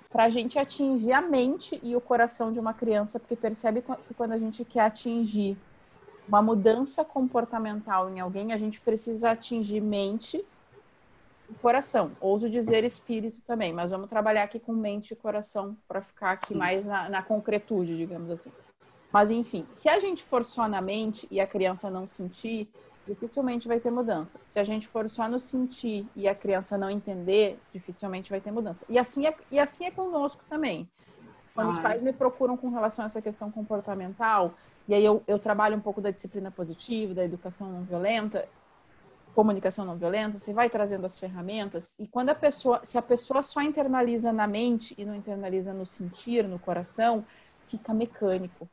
[0.08, 4.14] Para a gente atingir a mente e o coração de uma criança, porque percebe que
[4.14, 5.56] quando a gente quer atingir
[6.28, 10.44] uma mudança comportamental em alguém, a gente precisa atingir mente
[11.60, 12.12] coração.
[12.20, 16.54] Ouso dizer espírito também, mas vamos trabalhar aqui com mente e coração para ficar aqui
[16.54, 18.52] mais na, na concretude, digamos assim.
[19.12, 22.68] Mas enfim, se a gente for só na mente e a criança não sentir,
[23.06, 24.38] dificilmente vai ter mudança.
[24.44, 28.50] Se a gente for só no sentir e a criança não entender, dificilmente vai ter
[28.50, 28.84] mudança.
[28.88, 30.88] E assim é, e assim é conosco também.
[31.54, 34.54] Quando ah, os pais me procuram com relação a essa questão comportamental,
[34.86, 38.48] e aí eu, eu trabalho um pouco da disciplina positiva, da educação não violenta,
[39.34, 43.42] comunicação não violenta, você vai trazendo as ferramentas e quando a pessoa, se a pessoa
[43.42, 47.24] só internaliza na mente e não internaliza no sentir, no coração,
[47.68, 48.68] fica mecânico.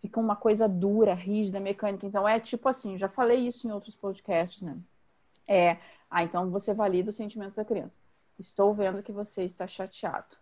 [0.00, 2.06] Fica uma coisa dura, rígida, mecânica.
[2.06, 4.76] Então é tipo assim, já falei isso em outros podcasts, né?
[5.46, 5.78] É,
[6.10, 7.98] ah, então você valida os sentimentos da criança.
[8.38, 10.36] Estou vendo que você está chateado.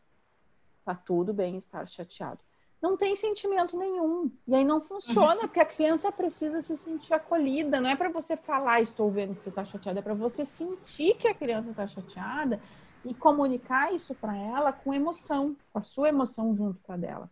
[0.85, 2.41] Tá tudo bem estar chateado.
[2.81, 4.31] Não tem sentimento nenhum.
[4.47, 7.81] E aí não funciona, porque a criança precisa se sentir acolhida.
[7.81, 11.17] Não é para você falar, estou vendo que você está chateada, é para você sentir
[11.17, 12.61] que a criança está chateada
[13.05, 17.31] e comunicar isso para ela com emoção, com a sua emoção junto com a dela.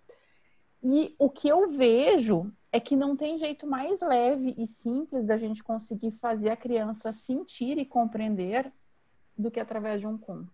[0.85, 5.39] E o que eu vejo é que não tem jeito mais leve e simples da
[5.39, 8.71] gente conseguir fazer a criança sentir e compreender
[9.37, 10.53] do que através de um conto,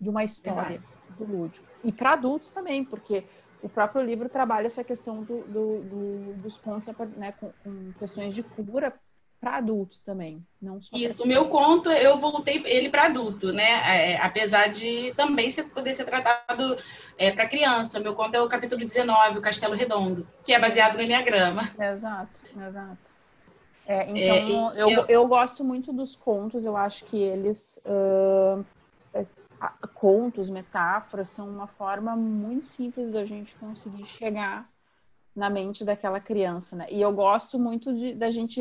[0.00, 0.80] de uma história
[1.18, 1.66] do lúdico.
[1.82, 3.24] E para adultos também, porque
[3.60, 8.34] o próprio livro trabalha essa questão do, do, do, dos contos né, com, com questões
[8.34, 8.94] de cura
[9.40, 14.12] para adultos também, não só Isso, o meu conto eu voltei ele para adulto, né?
[14.12, 16.76] É, apesar de também ser, poder ser tratado
[17.16, 17.98] é, para criança.
[17.98, 21.62] O meu conto é o capítulo 19, o Castelo Redondo, que é baseado no Enneagrama.
[21.78, 23.20] Exato, exato.
[23.86, 27.82] É, então, é, eu, eu, eu, gosto muito dos contos, eu acho que eles.
[27.86, 28.64] Uh,
[29.94, 34.70] contos, metáforas, são uma forma muito simples da gente conseguir chegar
[35.34, 36.86] na mente daquela criança, né?
[36.90, 38.60] E eu gosto muito de, da gente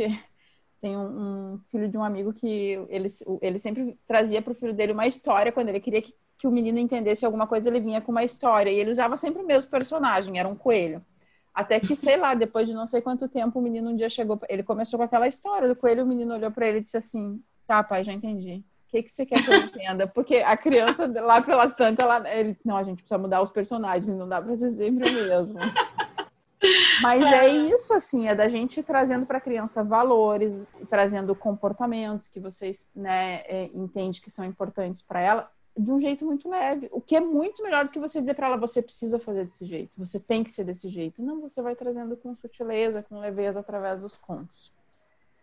[0.82, 2.48] tem um, um, filho de um amigo que
[2.90, 3.08] ele,
[3.42, 6.52] ele sempre trazia para o filho dele uma história quando ele queria que, que o
[6.52, 8.72] menino entendesse alguma coisa, ele vinha com uma história.
[8.72, 11.04] E ele usava sempre o mesmo personagem, era um coelho.
[11.54, 14.40] Até que, sei lá, depois de não sei quanto tempo, o menino um dia chegou,
[14.48, 17.42] ele começou com aquela história do coelho, o menino olhou para ele e disse assim:
[17.68, 18.64] Tá, pai, já entendi.
[18.88, 20.08] O que, que você quer que eu entenda?
[20.08, 23.52] Porque a criança, lá pelas tantas, ela, ele disse: Não, a gente precisa mudar os
[23.52, 25.60] personagens, não dá para ser sempre o mesmo.
[27.02, 32.40] Mas é isso, assim, é da gente trazendo para a criança valores, trazendo comportamentos que
[32.40, 36.90] vocês né, é, entendem que são importantes para ela, de um jeito muito leve.
[36.92, 39.66] O que é muito melhor do que você dizer para ela, você precisa fazer desse
[39.66, 41.22] jeito, você tem que ser desse jeito.
[41.22, 44.72] Não, você vai trazendo com sutileza, com leveza através dos contos.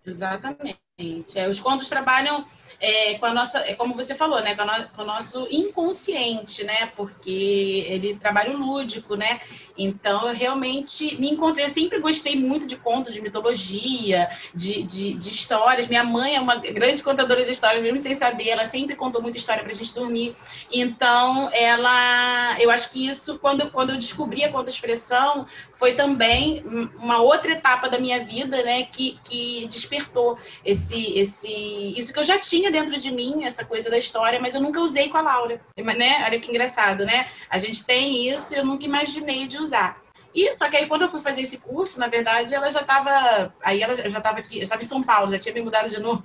[0.05, 0.81] Exatamente.
[0.99, 2.47] É, os contos trabalham
[2.81, 6.65] é, com a nossa, é, como você falou, né, com, no, com, o nosso inconsciente,
[6.65, 9.41] né, porque ele trabalha o lúdico, né,
[9.77, 15.15] então eu realmente me encontrei, eu sempre gostei muito de contos, de mitologia, de, de,
[15.15, 18.97] de histórias, minha mãe é uma grande contadora de histórias, mesmo sem saber, ela sempre
[18.97, 20.35] contou muita história pra gente dormir,
[20.73, 26.65] então ela, eu acho que isso, quando, quando eu descobri a conta-expressão, foi também
[26.99, 32.25] uma outra etapa da minha vida, né, que, que despertou esse esse, isso que eu
[32.25, 35.23] já tinha dentro de mim, essa coisa da história, mas eu nunca usei com a
[35.23, 36.25] Laura, né?
[36.25, 37.29] Olha que engraçado, né?
[37.49, 40.03] A gente tem isso e eu nunca imaginei de usar.
[40.35, 43.55] E só que aí quando eu fui fazer esse curso, na verdade, ela já estava,
[43.63, 46.23] aí ela já estava aqui, estava em São Paulo, já tinha me mudado de novo.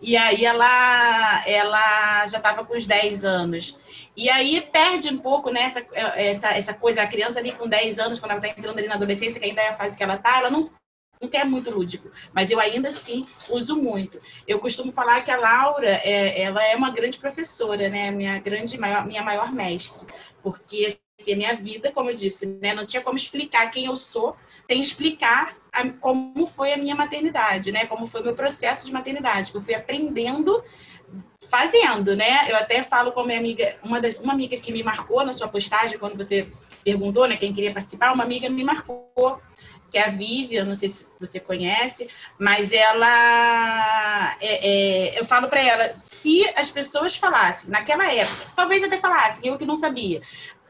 [0.00, 3.78] E aí ela ela já estava com uns 10 anos.
[4.16, 7.98] E aí perde um pouco né, essa, essa, essa coisa, a criança ali com 10
[7.98, 10.14] anos, quando ela está entrando ali na adolescência, que ainda é a fase que ela
[10.14, 10.70] está, ela não
[11.20, 14.20] não é muito lúdico, mas eu ainda assim uso muito.
[14.46, 18.10] Eu costumo falar que a Laura, é, ela é uma grande professora, né?
[18.10, 20.06] Minha grande, maior, minha maior mestre,
[20.42, 22.74] porque assim, a minha vida, como eu disse, né?
[22.74, 27.72] Não tinha como explicar quem eu sou sem explicar a, como foi a minha maternidade,
[27.72, 27.86] né?
[27.86, 30.62] Como foi o meu processo de maternidade, que eu fui aprendendo
[31.48, 32.50] fazendo, né?
[32.50, 35.32] Eu até falo com a minha amiga, uma, das, uma amiga que me marcou na
[35.32, 36.48] sua postagem, quando você
[36.84, 39.40] perguntou, né, quem queria participar, uma amiga me marcou
[39.90, 45.48] que é a Vivian, não sei se você conhece, mas ela, é, é, eu falo
[45.48, 50.20] para ela, se as pessoas falassem naquela época, talvez até falassem, eu que não sabia,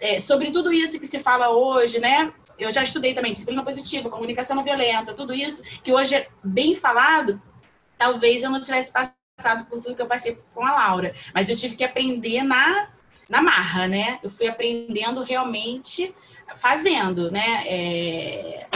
[0.01, 2.33] é, sobre tudo isso que se fala hoje, né?
[2.59, 6.75] Eu já estudei também disciplina positiva, comunicação não violenta, tudo isso que hoje é bem
[6.75, 7.41] falado,
[7.99, 9.16] talvez eu não tivesse passado
[9.69, 12.89] por tudo que eu passei com a Laura, mas eu tive que aprender na
[13.29, 14.21] na marra, né?
[14.23, 16.15] Eu fui aprendendo realmente
[16.59, 17.65] fazendo, né?
[17.67, 18.67] É,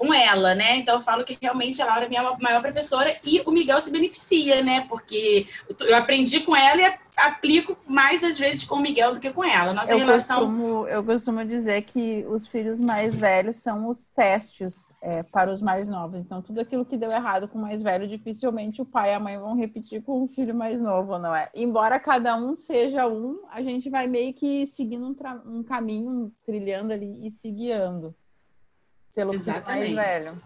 [0.00, 0.78] com ela, né?
[0.78, 3.90] Então eu falo que realmente a Laura é minha maior professora e o Miguel se
[3.90, 4.86] beneficia, né?
[4.88, 5.46] Porque
[5.78, 9.44] eu aprendi com ela e aplico mais às vezes com o Miguel do que com
[9.44, 9.74] ela.
[9.74, 10.38] Nossa eu relação.
[10.38, 15.60] Costumo, eu costumo dizer que os filhos mais velhos são os testes é, para os
[15.60, 16.18] mais novos.
[16.18, 19.20] Então, tudo aquilo que deu errado com o mais velho, dificilmente o pai e a
[19.20, 21.50] mãe vão repetir com o filho mais novo, não é?
[21.54, 26.90] Embora cada um seja um, a gente vai meio que seguindo um, um caminho, trilhando
[26.90, 28.14] ali e se guiando
[29.14, 29.82] pelo Exatamente.
[29.82, 30.42] filho mais velho.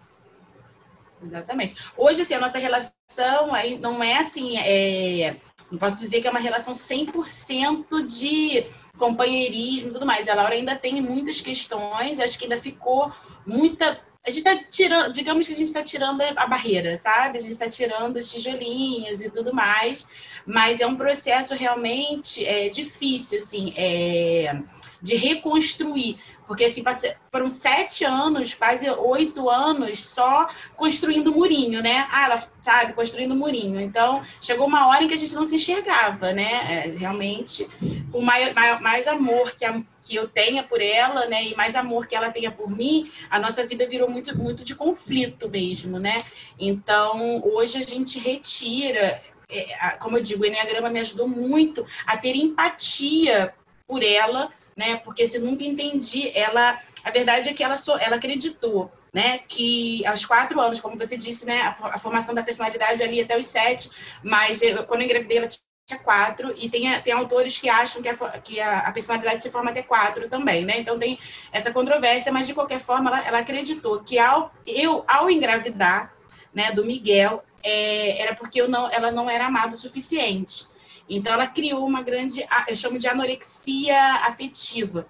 [1.23, 1.75] Exatamente.
[1.97, 5.37] Hoje, assim, a nossa relação aí não é assim, é,
[5.71, 8.65] não posso dizer que é uma relação 100% de
[8.97, 10.27] companheirismo e tudo mais.
[10.27, 13.11] A Laura ainda tem muitas questões, acho que ainda ficou
[13.45, 13.99] muita.
[14.25, 17.37] A gente está tirando, digamos que a gente está tirando a barreira, sabe?
[17.37, 20.07] A gente está tirando os tijolinhos e tudo mais,
[20.47, 23.73] mas é um processo realmente é, difícil, assim.
[23.77, 24.59] É
[25.05, 26.83] de reconstruir, porque assim
[27.31, 32.07] foram sete anos, quase oito anos só construindo murinho, né?
[32.11, 33.79] Ah, ela sabe construindo murinho.
[33.79, 36.85] Então chegou uma hora em que a gente não se enxergava, né?
[36.85, 37.67] É, realmente
[38.11, 41.45] com mais, mais, amor que, a, que eu tenha por ela, né?
[41.45, 44.75] E mais amor que ela tenha por mim, a nossa vida virou muito muito de
[44.75, 46.19] conflito mesmo, né?
[46.59, 52.17] Então hoje a gente retira é, como eu digo, o Enneagrama me ajudou muito a
[52.17, 53.53] ter empatia
[53.87, 54.97] por ela, né?
[54.97, 59.39] Porque se nunca entendi, ela, a verdade é que ela, so, ela acreditou, né?
[59.47, 61.61] Que aos quatro anos, como você disse, né?
[61.61, 63.89] A, a formação da personalidade ali até os sete,
[64.23, 68.09] mas eu, quando eu engravidei ela tinha quatro, e tem, tem autores que acham que,
[68.09, 70.79] a, que a, a, personalidade se forma até quatro também, né?
[70.79, 71.19] Então tem
[71.51, 76.11] essa controvérsia, mas de qualquer forma ela, ela acreditou que ao, eu, ao engravidar,
[76.53, 80.65] né, do Miguel, é, era porque eu não, ela não era amada o suficiente.
[81.09, 85.07] Então, ela criou uma grande, eu chamo de anorexia afetiva,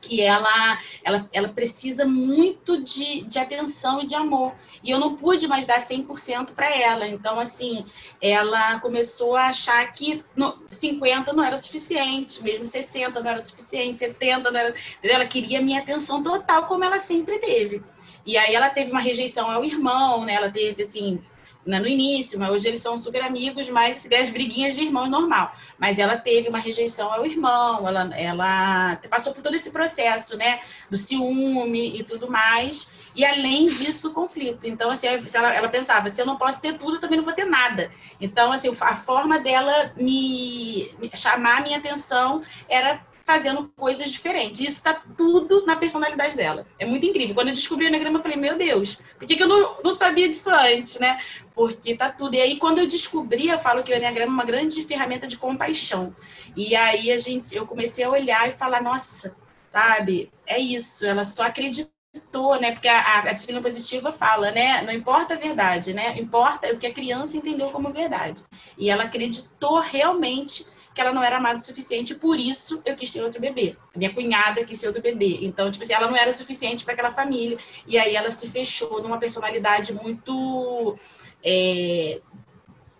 [0.00, 4.54] que ela, ela, ela precisa muito de, de atenção e de amor.
[4.82, 7.06] E eu não pude mais dar 100% para ela.
[7.06, 7.84] Então, assim,
[8.20, 13.98] ela começou a achar que no, 50 não era suficiente, mesmo 60 não era suficiente,
[13.98, 14.74] 70 não era.
[15.02, 17.82] Ela queria minha atenção total, como ela sempre teve.
[18.24, 20.34] E aí ela teve uma rejeição ao irmão, né?
[20.34, 21.20] Ela teve, assim,
[21.66, 25.08] né, no início, mas hoje eles são super amigos, mas as briguinhas de irmão é
[25.08, 25.54] normal.
[25.78, 30.60] Mas ela teve uma rejeição ao irmão, ela, ela passou por todo esse processo, né,
[30.90, 32.88] do ciúme e tudo mais.
[33.14, 34.66] E além disso, conflito.
[34.66, 37.34] Então, assim, ela, ela pensava, se eu não posso ter tudo, eu também não vou
[37.34, 37.90] ter nada.
[38.20, 44.58] Então, assim, a forma dela me, me chamar a minha atenção era fazendo coisas diferentes.
[44.58, 46.66] Isso está tudo na personalidade dela.
[46.78, 47.34] É muito incrível.
[47.34, 49.92] Quando eu descobri o Enneagrama, eu falei, meu Deus, por que, que eu não, não
[49.92, 51.20] sabia disso antes, né?
[51.54, 52.34] Porque tá tudo.
[52.34, 55.36] E aí, quando eu descobri, eu falo que o Enneagrama é uma grande ferramenta de
[55.36, 56.16] compaixão.
[56.56, 59.36] E aí a gente, eu comecei a olhar e falar, nossa,
[59.70, 62.72] sabe, é isso, ela só acreditou, né?
[62.72, 64.80] Porque a, a, disciplina positiva fala, né?
[64.80, 66.18] Não importa a verdade, né?
[66.18, 68.42] Importa o que a criança entendeu como verdade.
[68.78, 70.64] E ela acreditou realmente
[70.98, 73.76] que ela não era amada o suficiente, por isso eu quis ter outro bebê.
[73.94, 75.38] Minha cunhada quis ter outro bebê.
[75.42, 77.56] Então, tipo assim, ela não era suficiente para aquela família.
[77.86, 80.98] E aí ela se fechou numa personalidade muito.
[81.40, 82.20] É,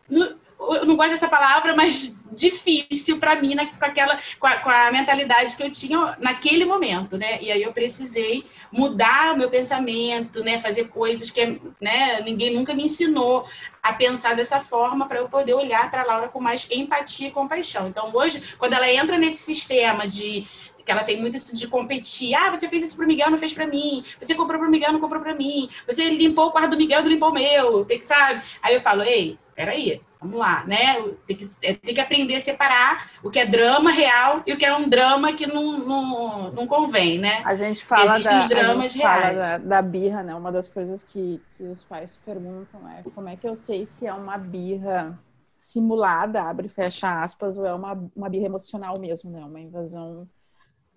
[0.09, 4.71] eu não gosto dessa palavra, mas difícil para mim, né, com aquela, com a, com
[4.71, 7.41] a, mentalidade que eu tinha naquele momento, né?
[7.43, 10.61] E aí eu precisei mudar meu pensamento, né?
[10.61, 12.21] Fazer coisas que, né?
[12.21, 13.47] Ninguém nunca me ensinou
[13.83, 17.33] a pensar dessa forma para eu poder olhar para a Laura com mais empatia e
[17.33, 17.88] compaixão.
[17.88, 20.47] Então hoje, quando ela entra nesse sistema de
[20.88, 22.35] que ela tem muito isso de competir.
[22.35, 24.03] Ah, você fez isso pro Miguel, não fez para mim.
[24.19, 25.69] Você comprou pro Miguel, não comprou para mim.
[25.87, 27.85] Você limpou o quarto do Miguel, não limpou o meu.
[27.85, 28.43] Tem que, sabe?
[28.62, 31.00] Aí eu falo, ei, peraí, vamos lá, né?
[31.26, 34.59] Tem que, é, tem que aprender a separar o que é drama real e o
[34.59, 37.42] que é um drama que não, não, não convém, né?
[37.44, 39.22] A gente fala, Existem da, os dramas reais.
[39.22, 40.35] Fala da, da, birra, né?
[40.35, 44.07] Uma das coisas que, que os pais perguntam é como é que eu sei se
[44.07, 45.18] é uma birra
[45.57, 49.44] simulada, abre e fecha aspas, ou é uma, uma birra emocional mesmo, né?
[49.44, 50.28] Uma invasão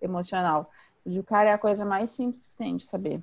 [0.02, 0.70] emocional.
[1.06, 3.22] O cara é a coisa mais simples que tem de saber.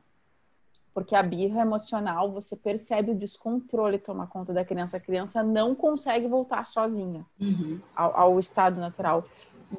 [0.98, 4.96] Porque a birra emocional, você percebe o descontrole tomar conta da criança.
[4.96, 7.78] A criança não consegue voltar sozinha uhum.
[7.94, 9.24] ao, ao, estado natural.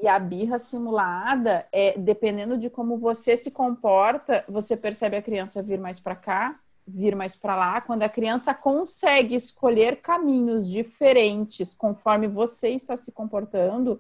[0.01, 5.61] E a birra simulada, é dependendo de como você se comporta, você percebe a criança
[5.61, 7.81] vir mais para cá, vir mais para lá.
[7.81, 13.99] Quando a criança consegue escolher caminhos diferentes conforme você está se comportando,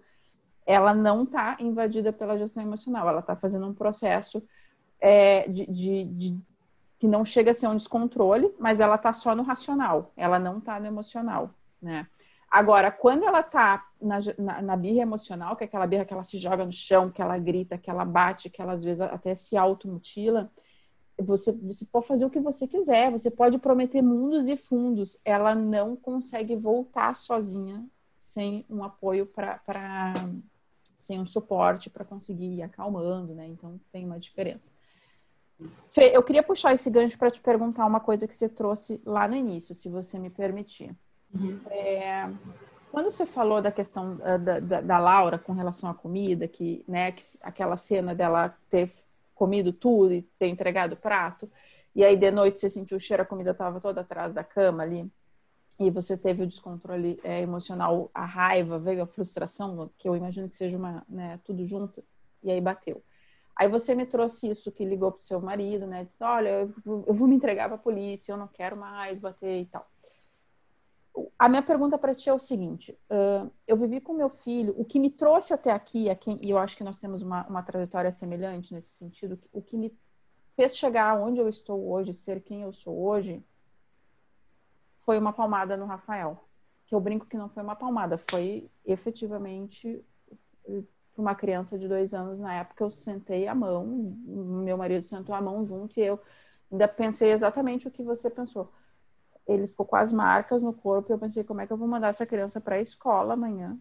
[0.65, 4.41] ela não está invadida pela gestão emocional, ela está fazendo um processo
[5.01, 6.48] é, de, de, de,
[6.99, 10.57] que não chega a ser um descontrole, mas ela está só no racional, ela não
[10.57, 12.05] está no emocional, né?
[12.51, 16.23] Agora, quando ela está na, na, na, birra emocional, que é aquela birra que ela
[16.23, 19.35] se joga no chão, que ela grita, que ela bate, que ela às vezes até
[19.35, 20.51] se automutila,
[21.21, 25.53] você, você pode fazer o que você quiser, você pode prometer mundos e fundos, ela
[25.53, 27.85] não consegue voltar sozinha
[28.19, 30.13] sem um apoio para
[30.97, 33.47] sem um suporte para conseguir ir acalmando, né?
[33.47, 34.71] Então tem uma diferença.
[35.89, 39.27] Fê, eu queria puxar esse gancho para te perguntar uma coisa que você trouxe lá
[39.27, 40.95] no início, se você me permitir.
[41.33, 41.59] Uhum.
[41.69, 42.29] É,
[42.91, 46.83] quando você falou da questão uh, da, da, da, Laura com relação à comida, que,
[46.87, 48.91] né, que, aquela cena dela ter
[49.35, 51.49] comido tudo e ter entregado o prato,
[51.95, 54.83] e aí de noite você sentiu o cheiro, a comida estava toda atrás da cama
[54.83, 55.09] ali
[55.79, 60.49] e você teve o descontrole é, emocional, a raiva, veio a frustração, que eu imagino
[60.49, 62.03] que seja uma, né, tudo junto,
[62.43, 63.01] e aí bateu.
[63.59, 66.05] Aí você me trouxe isso que ligou pro seu marido, né?
[66.05, 66.73] Disse, olha, eu
[67.13, 69.85] vou, me entregar para a polícia, eu não quero mais bater e tal.
[71.37, 74.85] a minha pergunta para ti é o seguinte: uh, eu vivi com meu filho, o
[74.85, 76.07] que me trouxe até aqui,
[76.39, 79.93] e eu acho que nós temos uma, uma trajetória semelhante nesse sentido, o que me
[80.55, 83.43] fez chegar onde eu estou hoje, ser quem eu sou hoje,
[84.99, 86.45] foi uma palmada no Rafael.
[86.85, 90.01] Que eu brinco que não foi uma palmada, foi efetivamente
[91.19, 95.35] para uma criança de dois anos na época eu sentei a mão, meu marido sentou
[95.35, 96.19] a mão junto e eu
[96.71, 98.71] ainda pensei exatamente o que você pensou.
[99.45, 101.87] Ele ficou com as marcas no corpo e eu pensei como é que eu vou
[101.87, 103.77] mandar essa criança para a escola amanhã,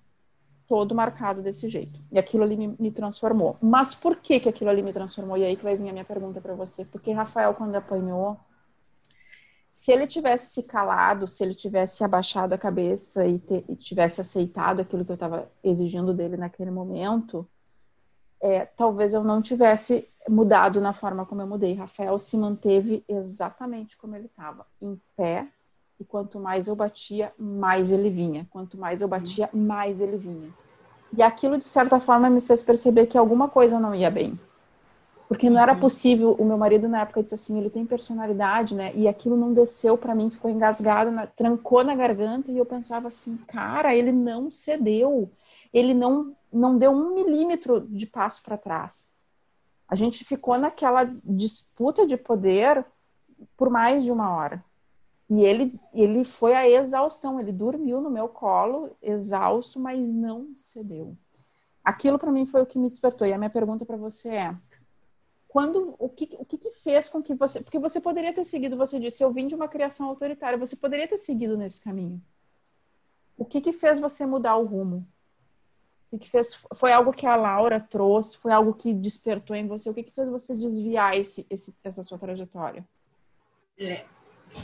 [0.66, 2.00] todo marcado desse jeito.
[2.10, 3.56] E aquilo ali me, me, transformou.
[3.60, 5.36] Mas por que que aquilo ali me transformou?
[5.36, 6.84] E aí que vai vir a minha pergunta para você.
[6.84, 8.38] Porque Rafael quando apanhou,
[9.78, 14.20] se ele tivesse se calado, se ele tivesse abaixado a cabeça e, ter, e tivesse
[14.20, 17.46] aceitado aquilo que eu estava exigindo dele naquele momento,
[18.40, 21.74] é, talvez eu não tivesse mudado na forma como eu mudei.
[21.74, 25.46] Rafael se manteve exatamente como ele estava, em pé,
[26.00, 28.48] e quanto mais eu batia, mais ele vinha.
[28.50, 30.52] Quanto mais eu batia, mais ele vinha.
[31.16, 34.36] E aquilo, de certa forma, me fez perceber que alguma coisa não ia bem.
[35.28, 35.80] Porque não era uhum.
[35.80, 38.92] possível, o meu marido na época disse assim, ele tem personalidade, né?
[38.94, 43.08] E aquilo não desceu para mim, ficou engasgado, na, trancou na garganta e eu pensava
[43.08, 45.30] assim, cara, ele não cedeu,
[45.72, 49.06] ele não não deu um milímetro de passo para trás.
[49.86, 52.84] A gente ficou naquela disputa de poder
[53.56, 54.64] por mais de uma hora.
[55.30, 61.14] E ele, ele foi a exaustão, ele dormiu no meu colo, exausto, mas não cedeu.
[61.84, 63.26] Aquilo para mim foi o que me despertou.
[63.26, 64.56] E a minha pergunta para você é:
[65.48, 67.62] quando o que, o que, que fez com que você.
[67.62, 71.08] Porque você poderia ter seguido, você disse, eu vim de uma criação autoritária, você poderia
[71.08, 72.22] ter seguido nesse caminho.
[73.36, 75.06] O que, que fez você mudar o rumo?
[76.10, 76.58] O que, fez?
[76.74, 78.36] Foi algo que a Laura trouxe?
[78.36, 79.88] Foi algo que despertou em você?
[79.88, 82.86] O que, que fez você desviar esse, esse, essa sua trajetória?
[83.78, 84.04] É,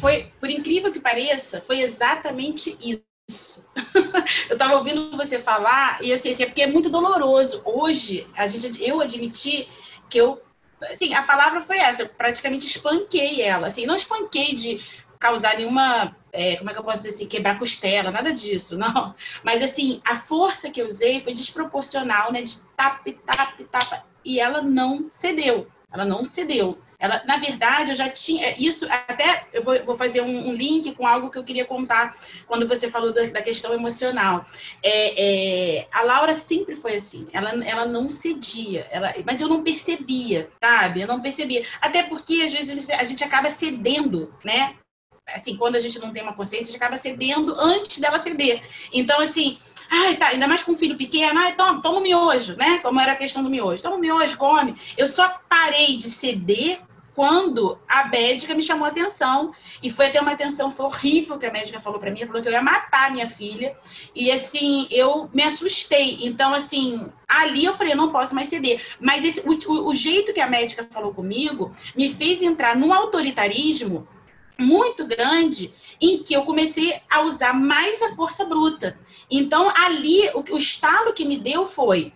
[0.01, 3.64] foi, por incrível que pareça, foi exatamente isso.
[4.51, 7.62] eu estava ouvindo você falar e assim, assim, é porque é muito doloroso.
[7.64, 9.68] Hoje, a gente, eu admiti
[10.11, 10.43] que eu
[10.91, 14.80] assim, a palavra foi essa, eu praticamente espanquei ela, assim, não espanquei de
[15.18, 19.14] causar nenhuma, é, como é que eu posso dizer assim, quebrar costela, nada disso, não.
[19.43, 24.39] Mas, assim, a força que eu usei foi desproporcional, né, de tap, tap, tap, e
[24.41, 26.78] ela não cedeu, ela não cedeu.
[27.05, 28.55] Ela, na verdade, eu já tinha.
[28.57, 32.17] Isso até eu vou, vou fazer um, um, link com algo que eu queria contar
[32.47, 34.47] quando você falou da, da questão emocional.
[34.83, 39.63] É, é, a Laura sempre foi assim, ela, ela não cedia, ela, mas eu não
[39.63, 41.03] percebia, sabe?
[41.03, 41.67] Eu não percebia.
[41.79, 44.75] Até porque às vezes a gente acaba cedendo, né?
[45.29, 48.63] Assim, quando a gente não tem uma consciência, a gente acaba cedendo antes dela ceder.
[48.91, 49.59] Então, assim,
[49.91, 52.79] Ai, tá, ainda mais com um filho pequeno, ai, toma, toma um miojo, né?
[52.79, 53.83] Como era a questão do miojo.
[53.83, 54.75] Toma um miojo, come.
[54.97, 56.81] Eu só parei de ceder
[57.15, 59.53] quando a médica me chamou a atenção.
[59.83, 62.49] E foi até uma atenção, foi horrível que a médica falou para mim, falou que
[62.49, 63.77] eu ia matar minha filha.
[64.15, 66.19] E assim, eu me assustei.
[66.23, 68.85] Então, assim, ali eu falei, eu não posso mais ceder.
[69.01, 74.07] Mas esse, o, o jeito que a médica falou comigo me fez entrar num autoritarismo
[74.59, 78.99] muito grande em que eu comecei a usar mais a força bruta.
[79.31, 82.12] Então, ali, o, o estalo que me deu foi: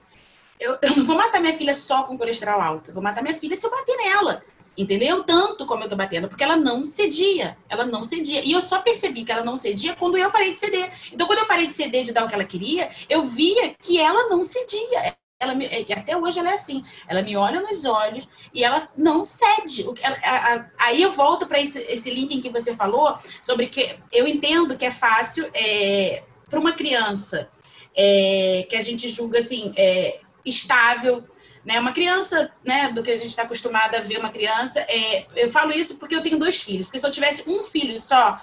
[0.59, 3.57] eu, eu não vou matar minha filha só com colesterol alto, vou matar minha filha
[3.57, 4.43] se eu bater nela
[4.79, 5.25] entendeu?
[5.25, 8.45] Tanto como eu tô batendo, porque ela não cedia, ela não cedia.
[8.45, 10.93] E eu só percebi que ela não cedia quando eu parei de ceder.
[11.13, 13.99] Então, quando eu parei de ceder, de dar o que ela queria, eu via que
[13.99, 15.17] ela não cedia.
[15.41, 16.85] Ela me, até hoje ela é assim.
[17.09, 19.85] Ela me olha nos olhos e ela não cede.
[20.01, 23.67] Ela, a, a, aí eu volto para esse, esse link em que você falou sobre
[23.67, 27.51] que eu entendo que é fácil é, para uma criança
[27.97, 31.25] é, que a gente julga assim é, estável,
[31.65, 31.79] né?
[31.79, 35.49] Uma criança, né, do que a gente está acostumada a ver uma criança, é, eu
[35.49, 38.41] falo isso porque eu tenho dois filhos, porque se eu tivesse um filho só,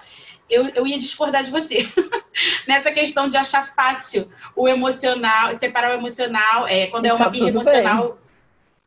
[0.48, 1.88] eu, eu ia discordar de você
[2.66, 7.48] nessa questão de achar fácil o emocional, separar o emocional, é, quando é uma birra
[7.48, 8.18] emocional.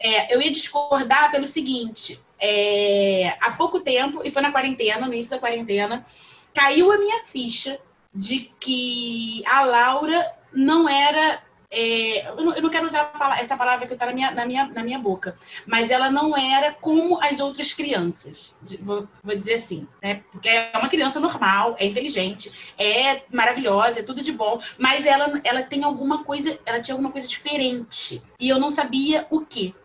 [0.01, 5.13] É, eu ia discordar pelo seguinte: é, há pouco tempo, e foi na quarentena, no
[5.13, 6.05] início da quarentena,
[6.53, 7.79] caiu a minha ficha
[8.13, 13.85] de que a Laura não era é, eu, não, eu, não, quero usar essa palavra
[13.85, 17.39] que está na minha, na, minha, na minha boca, mas ela não era como as
[17.39, 20.23] outras crianças, vou, vou, dizer assim, né?
[20.31, 25.39] Porque é uma criança normal, é inteligente, é maravilhosa, é tudo de bom, mas ela,
[25.43, 29.75] ela tem alguma coisa, ela tinha alguma coisa diferente e eu não sabia o que.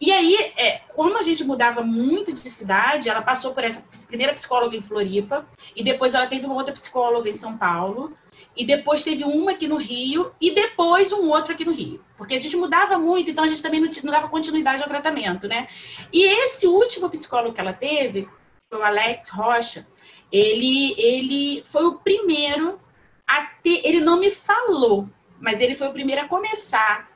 [0.00, 4.32] E aí, é, como a gente mudava muito de cidade, ela passou por essa primeira
[4.32, 8.12] psicóloga em Floripa, e depois ela teve uma outra psicóloga em São Paulo,
[8.56, 12.02] e depois teve uma aqui no Rio e depois um outro aqui no Rio.
[12.16, 15.48] Porque a gente mudava muito, então a gente também não, não dava continuidade ao tratamento,
[15.48, 15.68] né?
[16.12, 18.28] E esse último psicólogo que ela teve,
[18.72, 19.86] o Alex Rocha,
[20.30, 22.80] ele, ele foi o primeiro
[23.26, 25.08] até, ele não me falou,
[25.40, 27.08] mas ele foi o primeiro a começar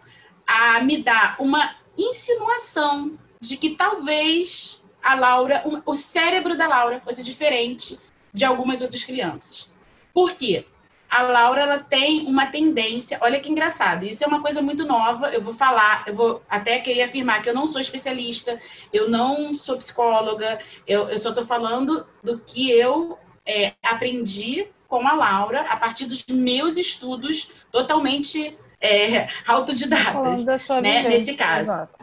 [0.46, 7.22] a me dar uma insinuação de que talvez a Laura, o cérebro da Laura fosse
[7.22, 7.98] diferente
[8.32, 9.70] de algumas outras crianças.
[10.12, 10.66] Por quê?
[11.08, 15.30] A Laura ela tem uma tendência, olha que engraçado, isso é uma coisa muito nova.
[15.30, 18.58] Eu vou falar, eu vou até querer afirmar que eu não sou especialista,
[18.92, 25.06] eu não sou psicóloga, eu, eu só estou falando do que eu é, aprendi com
[25.06, 30.44] a Laura a partir dos meus estudos totalmente é, autodidatas,
[30.82, 31.70] né, nesse caso.
[31.70, 31.97] Exato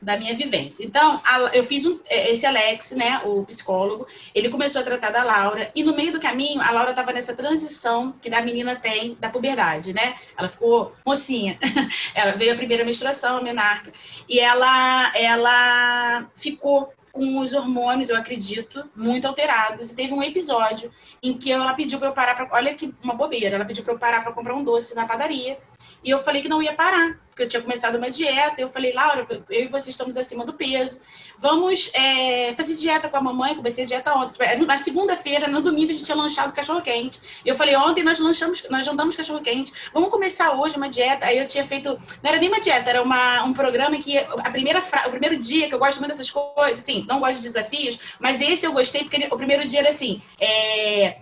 [0.00, 0.84] da minha vivência.
[0.84, 5.10] Então, a, eu fiz um, é, esse Alex, né, o psicólogo, ele começou a tratar
[5.10, 8.76] da Laura, e no meio do caminho, a Laura estava nessa transição que a menina
[8.76, 10.14] tem da puberdade, né?
[10.36, 11.58] Ela ficou mocinha.
[12.14, 13.92] ela veio a primeira menstruação, a menarca,
[14.28, 19.90] e ela, ela ficou com os hormônios, eu acredito, muito alterados.
[19.90, 20.90] E teve um episódio
[21.20, 22.48] em que ela pediu para eu parar para.
[22.52, 25.58] Olha que uma bobeira, ela pediu para eu parar para comprar um doce na padaria.
[26.02, 28.60] E eu falei que não ia parar, porque eu tinha começado uma dieta.
[28.60, 31.00] Eu falei, Laura, eu e você estamos acima do peso.
[31.38, 33.54] Vamos é, fazer dieta com a mamãe.
[33.54, 34.36] Comecei a dieta ontem.
[34.66, 37.20] Na segunda-feira, no domingo, a gente tinha lanchado cachorro-quente.
[37.44, 39.72] Eu falei, ontem nós lanchamos, nós jantamos cachorro-quente.
[39.92, 41.26] Vamos começar hoje uma dieta.
[41.26, 41.90] Aí eu tinha feito.
[42.22, 45.68] Não era nem uma dieta, era uma, um programa que a primeira o primeiro dia,
[45.68, 49.02] que eu gosto muito dessas coisas, assim, não gosto de desafios, mas esse eu gostei,
[49.02, 50.22] porque o primeiro dia era assim.
[50.40, 51.18] É,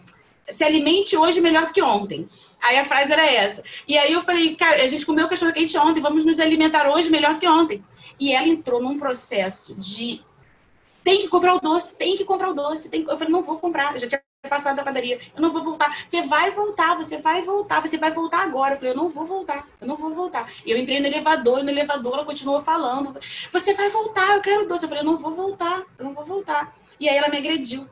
[0.48, 2.28] se alimente hoje melhor do que ontem.
[2.66, 3.62] Aí a frase era essa.
[3.86, 7.08] E aí eu falei, cara, a gente comeu cachorro quente ontem, vamos nos alimentar hoje
[7.08, 7.84] melhor que ontem.
[8.18, 10.20] E ela entrou num processo de
[11.04, 12.90] tem que comprar o doce, tem que comprar o doce.
[12.90, 13.02] Tem...
[13.02, 15.96] Eu falei, não vou comprar, eu já tinha passado da padaria, eu não vou voltar.
[16.08, 18.74] Você vai voltar, você vai voltar, você vai voltar agora.
[18.74, 20.52] Eu falei, eu não vou voltar, eu não vou voltar.
[20.64, 23.16] E eu entrei no elevador, e no elevador ela continuou falando,
[23.52, 24.84] você vai voltar, eu quero doce.
[24.84, 26.76] Eu falei, eu não vou voltar, eu não vou voltar.
[26.98, 27.88] E aí ela me agrediu.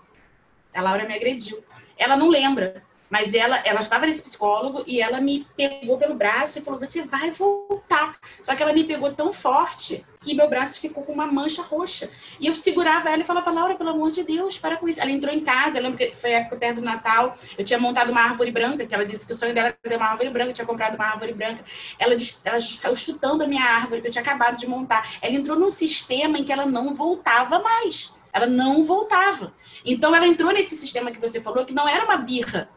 [0.74, 1.62] A Laura me agrediu.
[1.96, 2.82] Ela não lembra.
[3.10, 7.02] Mas ela, ela estava nesse psicólogo e ela me pegou pelo braço e falou: Você
[7.02, 8.18] vai voltar.
[8.40, 12.10] Só que ela me pegou tão forte que meu braço ficou com uma mancha roxa.
[12.40, 15.00] E eu segurava ela e falava: Laura, pelo amor de Deus, para com isso.
[15.00, 17.36] Ela entrou em casa, eu lembro que foi a época perto do Natal.
[17.58, 20.06] Eu tinha montado uma árvore branca, que ela disse que o sonho dela era uma
[20.06, 20.50] árvore branca.
[20.50, 21.62] Eu tinha comprado uma árvore branca.
[21.98, 25.18] Ela, ela saiu chutando a minha árvore, que eu tinha acabado de montar.
[25.20, 28.14] Ela entrou num sistema em que ela não voltava mais.
[28.32, 29.54] Ela não voltava.
[29.84, 32.68] Então, ela entrou nesse sistema que você falou, que não era uma birra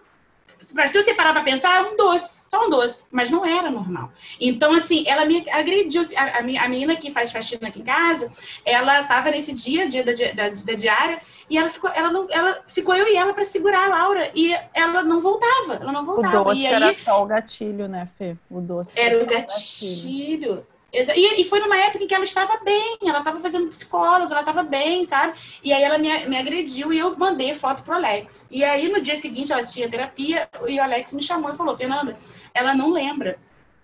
[0.61, 4.11] se você parar para pensar, é um doce, só um doce, mas não era normal.
[4.39, 6.01] Então, assim, ela me agrediu.
[6.15, 8.31] A, a, menina que faz faxina aqui em casa,
[8.65, 12.61] ela estava nesse dia, dia da, da, da, diária, e ela ficou, ela não, ela
[12.67, 16.41] ficou eu e ela para segurar a Laura, e ela não voltava, ela não voltava.
[16.41, 18.35] O doce e era só o gatilho, né, Fê?
[18.49, 20.55] O doce era o gatilho.
[20.55, 20.67] gatilho.
[20.91, 24.63] E, foi numa época em que ela estava bem, ela estava fazendo psicólogo, ela estava
[24.63, 25.38] bem, sabe?
[25.61, 28.47] E aí ela me, me agrediu e eu mandei foto pro Alex.
[28.49, 31.75] E aí no dia seguinte ela tinha terapia e o Alex me chamou e falou:
[31.75, 32.17] Fernanda,
[32.53, 33.38] ela não lembra.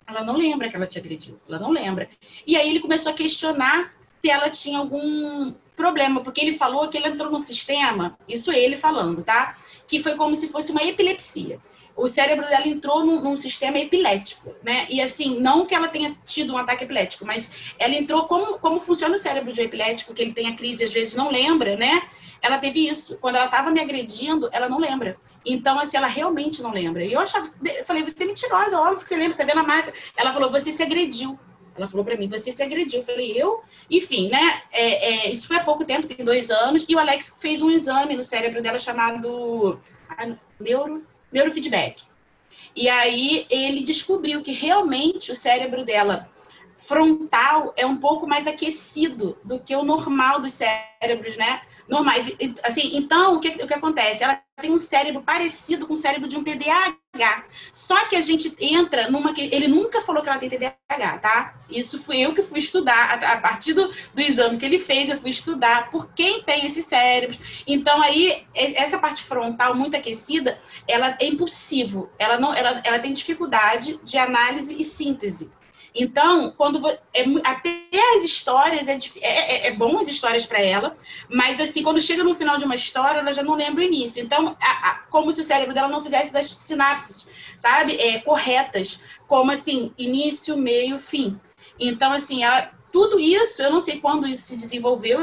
[0.08, 2.10] Ela não lembra que ela te agrediu, ela não lembra.
[2.45, 6.97] E aí ele começou a questionar se ela tinha algum problema, porque ele falou que
[6.97, 9.58] ele entrou no sistema, isso ele falando, tá?
[9.88, 11.60] Que foi como se fosse uma epilepsia
[11.96, 14.88] o cérebro dela entrou num, num, sistema epilético, né?
[14.89, 18.80] E assim, não que ela tenha tido um ataque epilético, mas ela entrou como, como
[18.80, 21.76] funciona o cérebro de um epilético, que ele tem a crise às vezes não lembra,
[21.76, 22.02] né?
[22.41, 23.18] Ela teve isso.
[23.20, 25.18] Quando ela estava me agredindo, ela não lembra.
[25.46, 27.04] Então, assim, ela realmente não lembra.
[27.06, 29.64] E eu achava, eu falei, você é mentirosa, óbvio que você lembra, tá vendo a
[29.64, 29.94] marca?
[30.18, 31.39] Ela falou, você se agrediu.
[31.76, 33.00] Ela falou para mim, você se agrediu.
[33.00, 33.62] Eu falei, eu?
[33.89, 34.62] Enfim, né?
[34.72, 36.86] É, é, isso foi há pouco tempo, tem dois anos.
[36.88, 39.80] E o Alex fez um exame no cérebro dela chamado
[40.60, 41.04] neuro
[41.34, 42.04] neurofeedback.
[42.76, 46.30] E aí ele descobriu que realmente o cérebro dela
[46.78, 51.62] frontal é um pouco mais aquecido do que o normal dos cérebros, né?
[51.88, 52.34] Normais.
[52.64, 54.24] Assim, então, o que, o que acontece?
[54.24, 57.46] Ela tem um cérebro parecido com o cérebro de um TDAH.
[57.72, 61.56] Só que a gente entra numa que ele nunca falou que ela tem TDAH, tá?
[61.70, 65.18] Isso fui eu que fui estudar a, partir do, do exame que ele fez, eu
[65.18, 67.40] fui estudar por quem tem esses cérebros.
[67.68, 70.58] Então aí essa parte frontal muito aquecida,
[70.88, 72.10] ela é impulsivo.
[72.18, 75.52] Ela não, ela, ela tem dificuldade de análise e síntese.
[75.96, 80.98] Então, quando é, até as histórias é, é, é, é bom as histórias para ela,
[81.30, 84.24] mas assim, quando chega no final de uma história, ela já não lembra o início.
[84.24, 89.00] Então, a, a, como se o cérebro dela não fizesse as sinapses, sabe, é, corretas,
[89.28, 91.39] como assim, início, meio, fim.
[91.80, 95.22] Então, assim, ela, tudo isso, eu não sei quando isso se desenvolveu,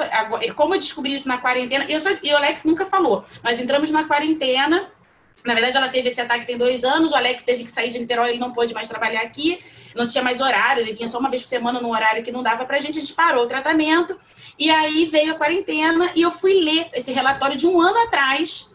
[0.56, 3.90] como eu descobri isso na quarentena, eu só, e o Alex nunca falou, mas entramos
[3.90, 4.90] na quarentena
[5.44, 7.12] na verdade, ela teve esse ataque tem dois anos.
[7.12, 9.60] O Alex teve que sair de Niterói, ele não pôde mais trabalhar aqui,
[9.94, 12.42] não tinha mais horário, ele vinha só uma vez por semana num horário que não
[12.42, 12.98] dava pra gente.
[12.98, 14.18] A gente parou o tratamento
[14.58, 18.68] e aí veio a quarentena e eu fui ler esse relatório de um ano atrás.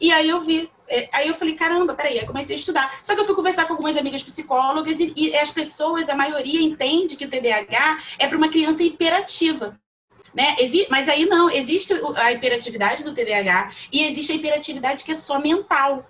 [0.00, 3.00] E aí eu vi é, aí eu falei, caramba, peraí, aí comecei a estudar.
[3.02, 6.60] Só que eu fui conversar com algumas amigas psicólogas e, e as pessoas, a maioria
[6.60, 9.80] entende que o TDAH é para uma criança hiperativa.
[10.34, 10.56] Né?
[10.88, 15.38] Mas aí não, existe a hiperatividade do TDAH e existe a hiperatividade que é só
[15.38, 16.06] mental.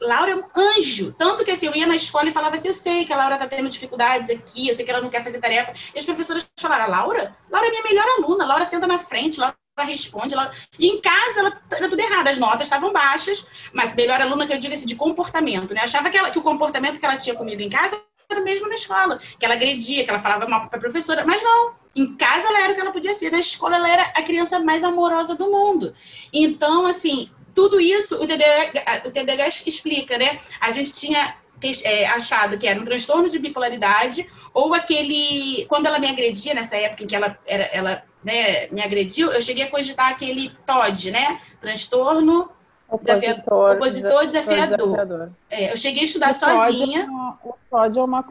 [0.00, 1.14] Laura é um anjo.
[1.18, 3.34] Tanto que assim, eu ia na escola e falava assim: eu sei que a Laura
[3.34, 5.72] está tendo dificuldades aqui, eu sei que ela não quer fazer tarefa.
[5.94, 7.36] E as professoras falaram: Laura?
[7.50, 10.34] Laura é minha melhor aluna, Laura senta na frente, Laura responde.
[10.34, 10.50] Ela...
[10.78, 14.52] E em casa ela era tudo errado, as notas estavam baixas, mas melhor aluna que
[14.52, 15.82] eu digo assim, de comportamento, né?
[15.82, 18.00] Achava que, ela, que o comportamento que ela tinha comigo em casa
[18.30, 21.42] era mesmo na escola, que ela agredia, que ela falava mal para a professora, mas
[21.42, 21.79] não.
[21.94, 24.58] Em casa ela era o que ela podia ser, na escola ela era a criança
[24.58, 25.94] mais amorosa do mundo.
[26.32, 30.38] Então, assim, tudo isso o TDAH, o TDAH explica, né?
[30.60, 31.36] A gente tinha
[31.84, 36.76] é, achado que era um transtorno de bipolaridade ou aquele quando ela me agredia nessa
[36.76, 41.10] época em que ela era, ela né, me agrediu, eu cheguei a cogitar aquele TOD,
[41.10, 41.40] né?
[41.60, 42.50] Transtorno
[42.90, 44.76] Opositor, opositor desafiador.
[44.76, 45.30] desafiador.
[45.48, 47.02] É, eu cheguei a estudar o sozinha.
[47.02, 48.24] É uma, o TOD é uma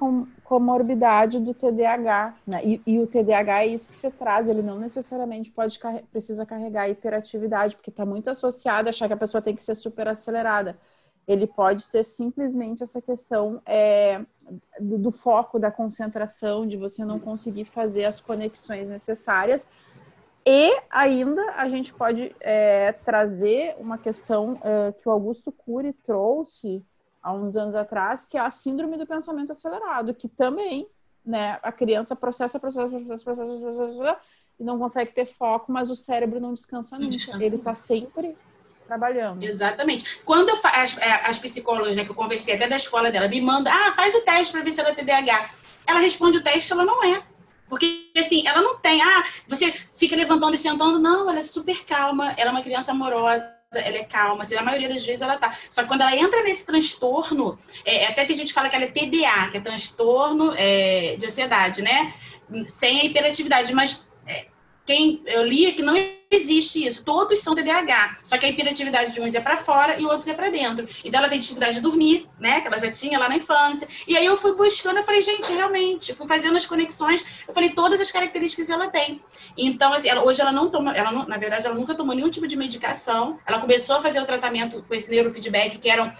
[0.43, 2.61] comorbidade do TDAH, né?
[2.65, 5.79] E, e, o TDAH é isso que você traz, ele não necessariamente pode
[6.11, 9.75] precisa carregar hiperatividade, porque está muito associado a achar que a pessoa tem que ser
[9.75, 10.77] super acelerada.
[11.25, 14.19] Ele pode ter simplesmente essa questão é,
[14.79, 19.65] do, do foco, da concentração, de você não conseguir fazer as conexões necessárias
[20.51, 26.83] e ainda a gente pode é, trazer uma questão é, que o Augusto Cury trouxe
[27.21, 30.87] há uns anos atrás, que é a síndrome do pensamento acelerado, que também
[31.23, 34.19] né, a criança processa, processa, processa, processa, processa
[34.59, 37.11] e não consegue ter foco, mas o cérebro não descansa nunca.
[37.11, 38.35] Descansa Ele está sempre
[38.87, 39.43] trabalhando.
[39.43, 40.19] Exatamente.
[40.25, 43.39] Quando eu as, é, as psicólogas né, que eu conversei até da escola dela me
[43.39, 45.51] mandam, ah, faz o teste para ver se ela é TDAH.
[45.85, 47.21] Ela responde o teste, ela não é.
[47.69, 50.99] Porque, assim, ela não tem, ah, você fica levantando e sentando.
[50.99, 53.45] Não, ela é super calma, ela é uma criança amorosa,
[53.75, 55.55] ela é calma, assim, a maioria das vezes ela tá.
[55.69, 58.85] Só que quando ela entra nesse transtorno, é, até tem gente que fala que ela
[58.85, 62.13] é TDA, que é transtorno é, de ansiedade, né?
[62.67, 64.08] Sem a hiperatividade, mas é,
[64.89, 65.93] quem eu li é que não
[66.31, 67.05] existe isso.
[67.05, 68.21] Todos são TDAH.
[68.23, 70.89] Só que a hiperatividade de uns é para fora e outros é para dentro.
[71.05, 72.59] Então ela tem dificuldade de dormir, né?
[72.59, 73.87] Que ela já tinha lá na infância.
[74.07, 77.23] E aí eu fui buscando, eu falei, gente, realmente, fui fazendo as conexões.
[77.47, 79.21] Eu falei todas as características ela tem.
[79.55, 82.31] Então, assim, ela, hoje ela não toma, ela não, na verdade, ela nunca tomou nenhum
[82.31, 83.37] tipo de medicação.
[83.45, 86.11] Ela começou a fazer o tratamento com esse neurofeedback, que eram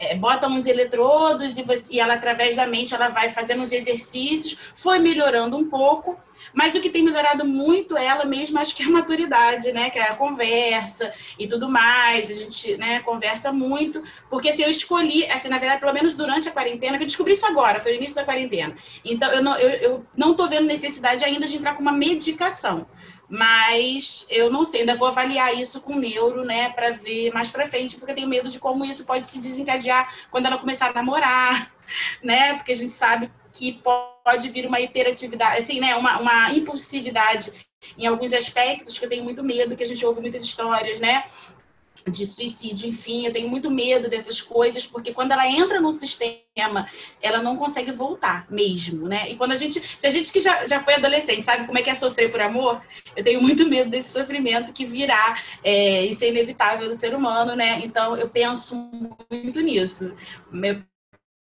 [0.00, 3.70] é, bota uns eletrodos e, você, e ela, através da mente, ela vai fazendo os
[3.70, 6.18] exercícios, foi melhorando um pouco,
[6.52, 9.90] mas o que tem melhorado muito ela mesma, acho que é a maturidade, né?
[9.90, 12.30] Que é a conversa e tudo mais.
[12.30, 14.02] A gente, né, conversa muito.
[14.28, 17.32] Porque assim, eu escolhi, assim, na verdade, pelo menos durante a quarentena, que eu descobri
[17.32, 18.74] isso agora, foi o início da quarentena.
[19.04, 22.86] Então, eu não, eu, eu não tô vendo necessidade ainda de entrar com uma medicação.
[23.28, 27.50] Mas eu não sei, ainda vou avaliar isso com o neuro, né, para ver mais
[27.50, 30.90] para frente, porque eu tenho medo de como isso pode se desencadear quando ela começar
[30.90, 31.72] a namorar,
[32.22, 32.54] né?
[32.54, 33.80] Porque a gente sabe que
[34.24, 35.94] pode vir uma hiperatividade, assim, né?
[35.96, 37.52] Uma, uma impulsividade
[37.96, 41.24] em alguns aspectos que eu tenho muito medo, que a gente ouve muitas histórias, né?
[42.10, 46.86] de suicídio, enfim, eu tenho muito medo dessas coisas, porque quando ela entra no sistema,
[47.22, 49.30] ela não consegue voltar mesmo, né?
[49.30, 51.82] E quando a gente, se a gente que já, já foi adolescente, sabe como é
[51.82, 52.82] que é sofrer por amor,
[53.16, 57.56] eu tenho muito medo desse sofrimento que virá, é, isso é inevitável do ser humano,
[57.56, 57.80] né?
[57.84, 58.76] Então, eu penso
[59.30, 60.14] muito nisso.
[60.52, 60.82] Meu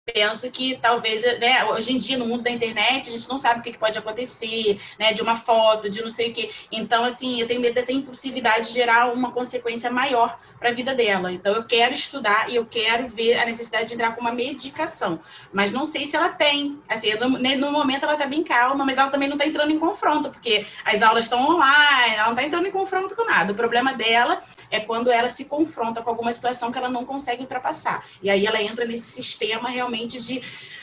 [0.05, 3.59] penso que talvez, né, hoje em dia, no mundo da internet, a gente não sabe
[3.59, 6.51] o que pode acontecer, né, de uma foto, de não sei o quê.
[6.71, 11.31] Então, assim, eu tenho medo dessa impulsividade gerar uma consequência maior para a vida dela.
[11.31, 15.19] Então, eu quero estudar e eu quero ver a necessidade de entrar com uma medicação.
[15.51, 16.79] Mas não sei se ela tem.
[16.87, 20.29] Assim, no, momento ela está bem calma, mas ela também não está entrando em confronto,
[20.29, 23.53] porque as aulas estão online, ela não está entrando em confronto com nada.
[23.53, 27.41] O problema dela é quando ela se confronta com alguma situação que ela não consegue
[27.41, 28.05] ultrapassar.
[28.21, 30.41] E aí ela entra nesse sistema realmente de,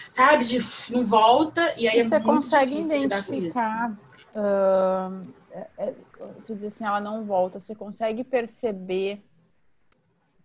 [0.08, 0.60] sabe, de
[0.90, 3.92] não volta, e aí e é você consegue identificar.
[4.34, 5.32] Uh,
[5.78, 5.94] é,
[6.44, 9.22] se dizer assim, ela não volta, você consegue perceber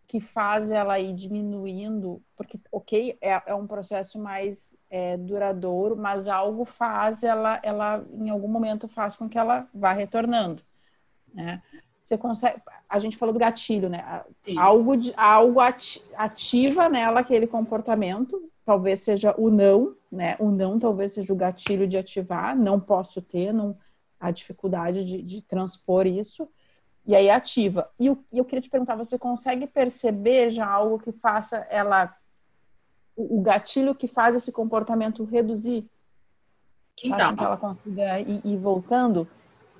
[0.08, 6.30] que faz ela ir diminuindo, porque, ok, é, é um processo mais é, duradouro, mas
[6.30, 10.64] algo faz ela, ela, em algum momento, faz com que ela vá retornando,
[11.34, 11.62] né?
[12.08, 12.62] Você consegue.
[12.88, 14.24] A gente falou do gatilho, né?
[14.42, 14.58] Sim.
[14.58, 20.38] Algo, de, algo ativa nela aquele comportamento, talvez seja o não, né?
[20.40, 23.78] O não talvez seja o gatilho de ativar, não posso ter, não,
[24.18, 26.48] a dificuldade de, de transpor isso,
[27.06, 27.90] e aí ativa.
[28.00, 32.16] E eu, eu queria te perguntar, você consegue perceber já algo que faça ela.
[33.18, 35.90] O, o gatilho que faz esse comportamento reduzir?
[36.96, 39.28] Que então, faz com que ela consiga ir, ir voltando?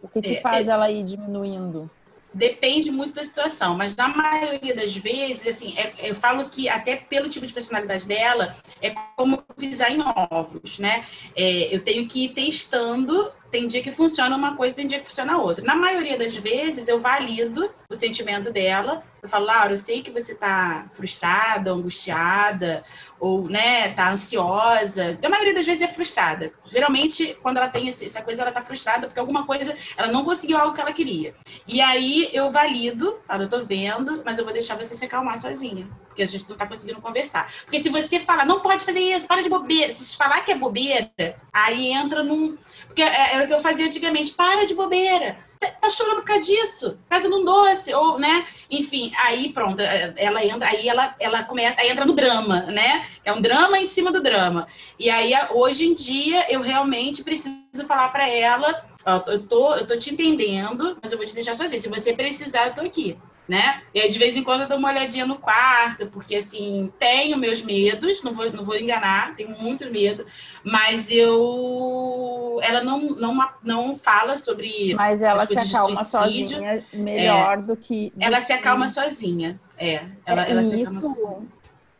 [0.04, 0.72] O que, que é, faz é...
[0.72, 1.90] ela ir diminuindo?
[2.38, 6.96] Depende muito da situação, mas na maioria das vezes, assim, é, eu falo que até
[6.96, 11.06] pelo tipo de personalidade dela, é como pisar em ovos, né?
[11.36, 15.06] É, eu tenho que ir testando tem dia que funciona uma coisa, tem dia que
[15.06, 15.64] funciona outra.
[15.64, 19.04] Na maioria das vezes, eu valido o sentimento dela.
[19.22, 22.84] Eu falo, Laura, eu sei que você está frustrada, angustiada,
[23.20, 25.18] ou, né, tá ansiosa.
[25.24, 26.52] A maioria das vezes é frustrada.
[26.66, 30.58] Geralmente, quando ela tem essa coisa, ela tá frustrada porque alguma coisa, ela não conseguiu
[30.58, 31.34] algo que ela queria.
[31.66, 35.38] E aí, eu valido, falo, eu tô vendo, mas eu vou deixar você se acalmar
[35.38, 35.88] sozinha.
[36.08, 37.52] Porque a gente não tá conseguindo conversar.
[37.64, 39.96] Porque se você falar, não pode fazer isso, para de bobeira.
[39.96, 41.12] Se falar que é bobeira,
[41.54, 42.58] aí entra num...
[42.88, 44.32] Porque é, era o que eu fazia antigamente.
[44.32, 45.38] Para de bobeira.
[45.60, 47.00] Tá chorando por causa disso.
[47.10, 48.46] Casa num doce, ou, né?
[48.70, 53.06] Enfim, aí pronto, é, ela entra, aí ela, ela começa, aí entra no drama, né?
[53.26, 54.68] É um drama em cima do drama.
[55.00, 59.88] E aí, hoje em dia, eu realmente preciso falar para ela, ó, eu tô, eu
[59.88, 61.80] tô te entendendo, mas eu vou te deixar sozinha.
[61.80, 63.18] Se você precisar, eu tô aqui
[63.48, 63.82] né?
[63.94, 67.38] E aí, de vez em quando, eu dou uma olhadinha no quarto, porque, assim, tenho
[67.38, 70.26] meus medos, não vou, não vou enganar, tenho muito medo,
[70.64, 72.60] mas eu...
[72.62, 77.62] Ela não, não, não fala sobre Mas ela se acalma sozinha melhor é.
[77.62, 78.12] do que...
[78.16, 80.06] Do ela se acalma sozinha, é.
[80.26, 81.58] Ela, é, ela se acalma sozinha.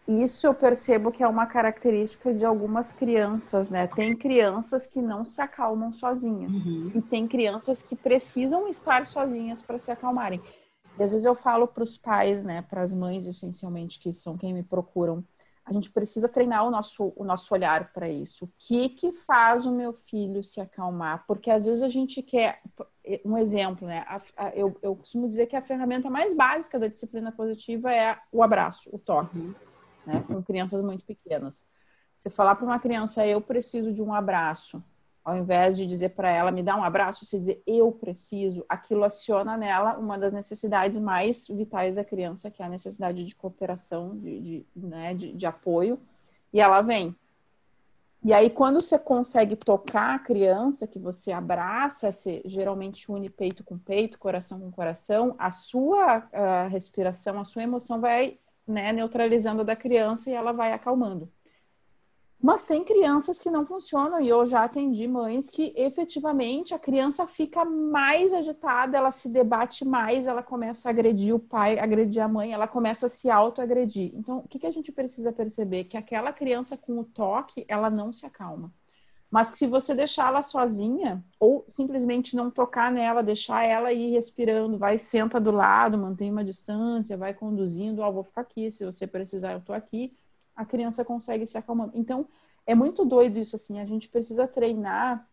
[0.08, 3.88] Isso eu percebo que é uma característica de algumas crianças, né?
[3.88, 6.50] Tem crianças que não se acalmam sozinhas.
[6.50, 6.92] Uhum.
[6.96, 10.42] E tem crianças que precisam estar sozinhas para se acalmarem.
[11.00, 14.38] E às vezes eu falo para os pais, né, para as mães essencialmente, que são
[14.38, 15.24] quem me procuram,
[15.68, 18.46] a gente precisa treinar o nosso, o nosso olhar para isso.
[18.46, 21.26] O que que faz o meu filho se acalmar?
[21.28, 22.62] Porque às vezes a gente quer.
[23.26, 24.06] Um exemplo, né?
[24.08, 28.18] A, a, eu, eu costumo dizer que a ferramenta mais básica da disciplina positiva é
[28.32, 29.56] o abraço, o toque, uhum.
[30.06, 30.24] né?
[30.26, 31.66] Com crianças muito pequenas.
[32.16, 34.82] Você falar para uma criança, eu preciso de um abraço,
[35.28, 39.04] ao invés de dizer para ela, me dá um abraço, você dizer eu preciso, aquilo
[39.04, 44.18] aciona nela uma das necessidades mais vitais da criança, que é a necessidade de cooperação,
[44.18, 46.00] de, de, né, de, de apoio,
[46.54, 47.14] e ela vem.
[48.24, 53.66] E aí, quando você consegue tocar a criança, que você abraça, você geralmente une peito
[53.66, 59.60] com peito, coração com coração, a sua a respiração, a sua emoção vai né, neutralizando
[59.60, 61.30] a da criança e ela vai acalmando.
[62.40, 67.26] Mas tem crianças que não funcionam e eu já atendi mães que efetivamente a criança
[67.26, 72.28] fica mais agitada, ela se debate mais, ela começa a agredir o pai, agredir a
[72.28, 74.12] mãe, ela começa a se autoagredir.
[74.14, 75.86] Então, o que, que a gente precisa perceber?
[75.86, 78.72] Que aquela criança com o toque, ela não se acalma.
[79.32, 84.12] Mas que se você deixar ela sozinha, ou simplesmente não tocar nela, deixar ela ir
[84.12, 88.70] respirando, vai, senta do lado, mantém uma distância, vai conduzindo, ó, oh, vou ficar aqui,
[88.70, 90.16] se você precisar, eu tô aqui
[90.58, 91.92] a criança consegue se acalmando.
[91.94, 92.26] Então,
[92.66, 95.26] é muito doido isso, assim, a gente precisa treinar,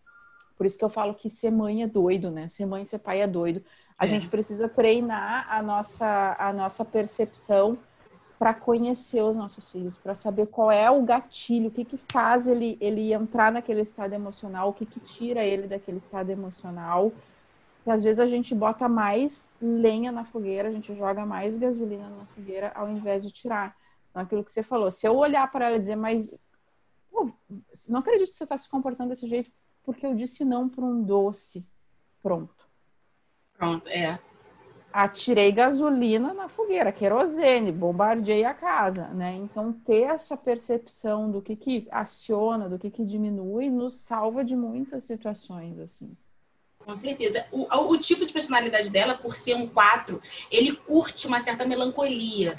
[0.57, 2.47] por isso que eu falo que ser mãe é doido, né?
[2.49, 3.65] Ser mãe e ser pai é doido.
[3.99, 4.07] A é.
[4.07, 7.79] gente precisa treinar a nossa, a nossa percepção
[8.39, 12.47] para conhecer os nossos filhos, para saber qual é o gatilho, o que que faz
[12.47, 17.13] ele, ele entrar naquele estado emocional, o que que tira ele daquele estado emocional.
[17.87, 22.09] E às vezes a gente bota mais lenha na fogueira, a gente joga mais gasolina
[22.09, 23.75] na fogueira ao invés de tirar
[24.15, 24.91] aquilo que você falou.
[24.91, 26.35] Se eu olhar para ela e dizer, mas
[27.11, 27.31] pô,
[27.89, 29.51] não acredito que você está se comportando desse jeito
[29.85, 31.65] porque eu disse não para um doce.
[32.23, 32.67] Pronto.
[33.57, 34.19] Pronto, é.
[34.93, 39.35] Atirei gasolina na fogueira, querosene, bombardeei a casa, né?
[39.35, 44.57] Então, ter essa percepção do que, que aciona, do que, que diminui, nos salva de
[44.57, 46.17] muitas situações, assim.
[46.79, 47.45] Com certeza.
[47.51, 52.57] O, o tipo de personalidade dela, por ser um 4, ele curte uma certa melancolia.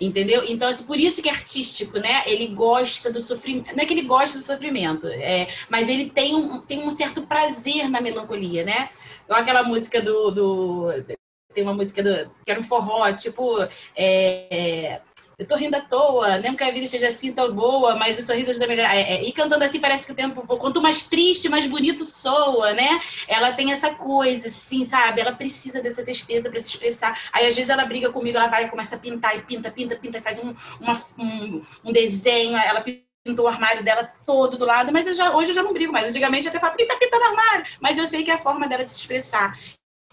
[0.00, 0.44] Entendeu?
[0.44, 2.22] Então, assim, por isso que é artístico, né?
[2.26, 3.74] Ele gosta do sofrimento.
[3.74, 7.22] Não é que ele gosta do sofrimento, é, mas ele tem um, tem um certo
[7.22, 8.90] prazer na melancolia, né?
[9.24, 10.30] Igual aquela música do.
[10.30, 11.04] do
[11.52, 13.58] tem uma música do, que era um forró, tipo.
[13.96, 15.00] É,
[15.38, 18.22] eu tô rindo à toa, nem que a vida esteja assim tão boa, mas o
[18.22, 18.96] sorriso ajuda a melhorar.
[18.96, 22.72] É, é, e cantando assim parece que o tempo, quanto mais triste, mais bonito soa,
[22.72, 23.00] né?
[23.28, 25.20] Ela tem essa coisa, assim, sabe?
[25.20, 27.16] Ela precisa dessa tristeza para se expressar.
[27.32, 29.94] Aí às vezes ela briga comigo, ela vai e começa a pintar e pinta, pinta,
[29.94, 32.84] pinta, faz um, uma, um, um desenho, ela
[33.24, 35.92] pintou o armário dela todo do lado, mas eu já, hoje eu já não brigo
[35.92, 36.08] mais.
[36.08, 37.64] Antigamente eu até falo, por que tá pintando o armário?
[37.80, 39.56] Mas eu sei que é a forma dela de se expressar.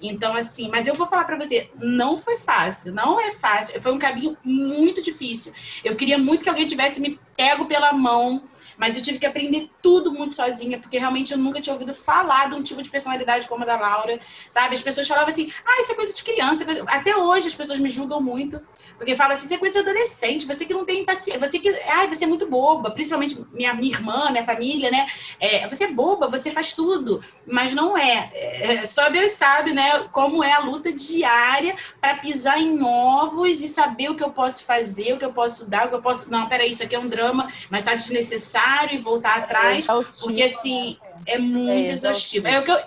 [0.01, 3.93] Então, assim, mas eu vou falar para você, não foi fácil, não é fácil, foi
[3.93, 5.53] um caminho muito difícil.
[5.85, 8.43] Eu queria muito que alguém tivesse me pego pela mão,
[8.77, 12.49] mas eu tive que aprender tudo muito sozinha, porque realmente eu nunca tinha ouvido falar
[12.49, 14.19] de um tipo de personalidade como a da Laura,
[14.49, 14.75] sabe?
[14.75, 16.65] As pessoas falavam assim, ah, isso é coisa de criança.
[16.87, 18.61] Até hoje as pessoas me julgam muito,
[18.97, 21.69] porque falam assim, isso é coisa de adolescente, você que não tem paciência, você que,
[21.89, 25.07] ai, você é muito boba, principalmente minha, minha irmã, minha família, né?
[25.39, 28.31] É, você é boba, você faz tudo, mas não é.
[28.33, 28.87] é.
[28.87, 34.09] Só Deus sabe, né, como é a luta diária para pisar em ovos e saber
[34.09, 36.29] o que eu posso fazer, o que eu posso dar, o que eu posso.
[36.29, 39.85] Não, peraí, isso aqui é um drama, mas está desnecessário e voltar atrás,
[40.19, 42.47] porque assim, é muito é exaustivo.
[42.47, 42.79] É o que eu,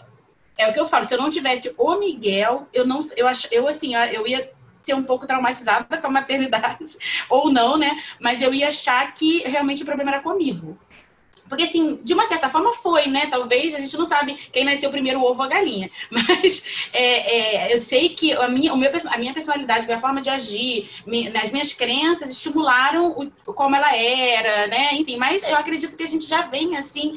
[0.59, 3.49] é o que eu falo, se eu não tivesse o Miguel, eu não eu acho,
[3.53, 4.51] eu assim, eu ia
[4.83, 6.97] ser um pouco traumatizada com a maternidade
[7.31, 7.91] ou não, né?
[8.21, 10.79] Mas eu ia achar que realmente o problema era comigo.
[11.49, 13.27] Porque, assim, de uma certa forma foi, né?
[13.27, 15.91] Talvez a gente não sabe quem nasceu primeiro, o ovo ou a galinha.
[16.11, 20.01] Mas é, é, eu sei que a minha, o meu, a minha personalidade, a minha
[20.01, 20.89] forma de agir,
[21.43, 24.95] as minhas crenças estimularam o, como ela era, né?
[24.95, 27.15] Enfim, mas eu acredito que a gente já vem, assim,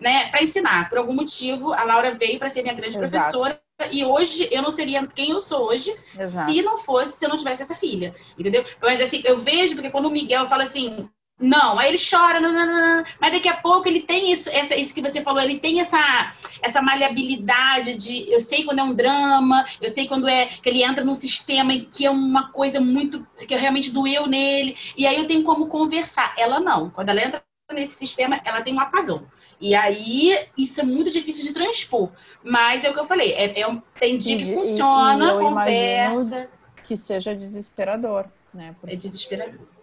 [0.00, 0.88] né, para ensinar.
[0.88, 3.10] Por algum motivo, a Laura veio para ser minha grande Exato.
[3.10, 3.60] professora.
[3.90, 6.50] E hoje eu não seria quem eu sou hoje Exato.
[6.50, 8.14] se não fosse, se eu não tivesse essa filha.
[8.38, 8.64] Entendeu?
[8.80, 11.08] Mas assim, eu vejo, porque quando o Miguel fala assim,
[11.38, 14.76] não, aí ele chora, não, não, não, mas daqui a pouco ele tem isso, essa,
[14.76, 16.32] isso que você falou, ele tem essa,
[16.62, 20.84] essa maleabilidade de eu sei quando é um drama, eu sei quando é que ele
[20.84, 25.26] entra num sistema que é uma coisa muito que realmente doeu nele, e aí eu
[25.26, 26.32] tenho como conversar.
[26.38, 29.26] Ela não, quando ela entra nesse sistema, ela tem um apagão.
[29.60, 32.10] E aí isso é muito difícil de transpor.
[32.44, 36.48] Mas é o que eu falei, é, é tem dia que funciona, e, e conversa.
[36.84, 38.76] Que seja desesperador, né?
[38.78, 38.94] Porque...
[38.94, 39.73] É desesperador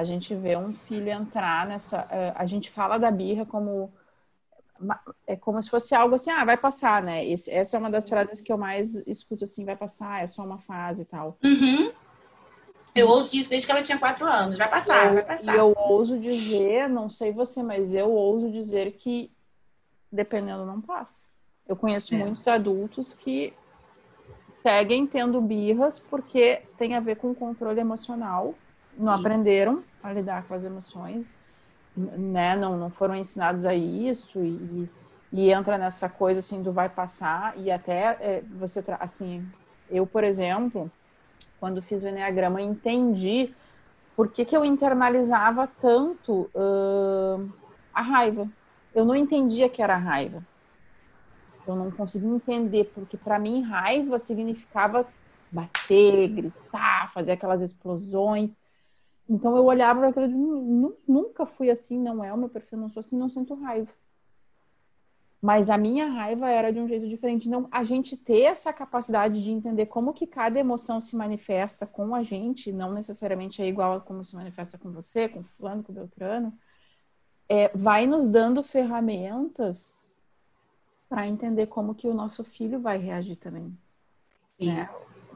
[0.00, 2.06] a gente vê um filho entrar nessa.
[2.10, 3.92] Eh, a gente fala da birra como.
[5.26, 7.26] É como se fosse algo assim, ah, vai passar, né?
[7.26, 10.42] Esse, essa é uma das frases que eu mais escuto assim, vai passar, é só
[10.42, 11.36] uma fase e tal.
[11.44, 11.92] Uhum.
[12.94, 14.56] Eu ouço isso desde que ela tinha quatro anos.
[14.56, 15.54] Vai passar, eu, vai passar.
[15.54, 19.30] E eu ouso dizer, não sei você, mas eu ouso dizer que
[20.10, 21.28] dependendo não passa.
[21.68, 22.18] Eu conheço é.
[22.18, 23.52] muitos adultos que
[24.48, 28.54] seguem tendo birras porque tem a ver com controle emocional
[29.00, 29.20] não Sim.
[29.20, 31.34] aprenderam a lidar com as emoções,
[31.96, 32.56] né?
[32.56, 34.88] Não, não foram ensinados a isso e,
[35.32, 39.46] e entra nessa coisa assim do vai passar e até é, você assim,
[39.88, 40.90] eu por exemplo,
[41.58, 43.54] quando fiz o enneagrama entendi
[44.16, 47.50] por que, que eu internalizava tanto uh,
[47.92, 48.48] a raiva.
[48.94, 50.44] Eu não entendia que era raiva.
[51.66, 55.06] Eu não conseguia entender porque para mim raiva significava
[55.50, 58.58] bater, gritar, fazer aquelas explosões.
[59.30, 62.88] Então eu olhava para aquilo e nunca fui assim, não é o meu perfil, não
[62.88, 63.92] sou assim, não sinto raiva.
[65.40, 67.48] Mas a minha raiva era de um jeito diferente.
[67.48, 72.14] Então, a gente ter essa capacidade de entender como que cada emoção se manifesta com
[72.14, 75.94] a gente, não necessariamente é igual a como se manifesta com você, com fulano, com
[75.94, 76.52] Beltrano,
[77.48, 79.94] é, vai nos dando ferramentas
[81.08, 83.74] para entender como que o nosso filho vai reagir também.
[84.74, 84.90] Né?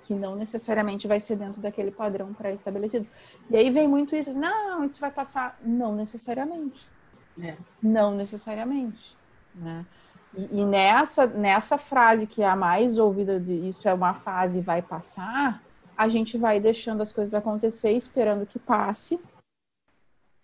[0.04, 3.06] Que não necessariamente vai ser dentro daquele padrão pré-estabelecido.
[3.50, 5.58] E aí vem muito isso, não, isso vai passar.
[5.62, 6.88] Não necessariamente.
[7.40, 7.56] É.
[7.82, 9.16] Não necessariamente.
[9.54, 9.84] Né?
[10.36, 14.60] E, e, nessa, nessa frase que é a mais ouvida de isso é uma fase
[14.60, 15.62] vai passar,
[15.96, 19.20] a gente vai deixando as coisas acontecer, esperando que passe,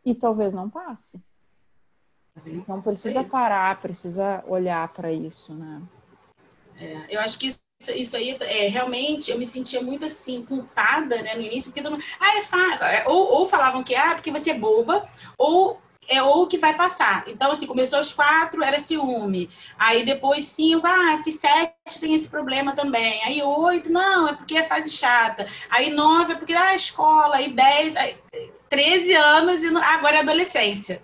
[0.04, 1.20] e talvez não passe.
[2.46, 5.82] Então precisa parar, precisa olhar para isso, né?
[6.76, 10.44] É, eu acho que isso isso, isso aí, é, realmente, eu me sentia muito assim,
[10.44, 12.40] culpada, né, no início, porque todo mundo, ah, é.
[12.96, 15.08] É, ou, ou falavam que, ah, porque você é boba,
[15.38, 17.24] ou é ou que vai passar.
[17.28, 19.48] Então, assim, começou aos quatro, era ciúme.
[19.78, 23.22] Aí depois cinco, ah, se sete tem esse problema também.
[23.22, 25.46] Aí oito, não, é porque é fase chata.
[25.70, 27.36] Aí nove é porque, ah, escola.
[27.36, 28.16] Aí dez, aí,
[28.68, 31.00] treze anos e agora é adolescência.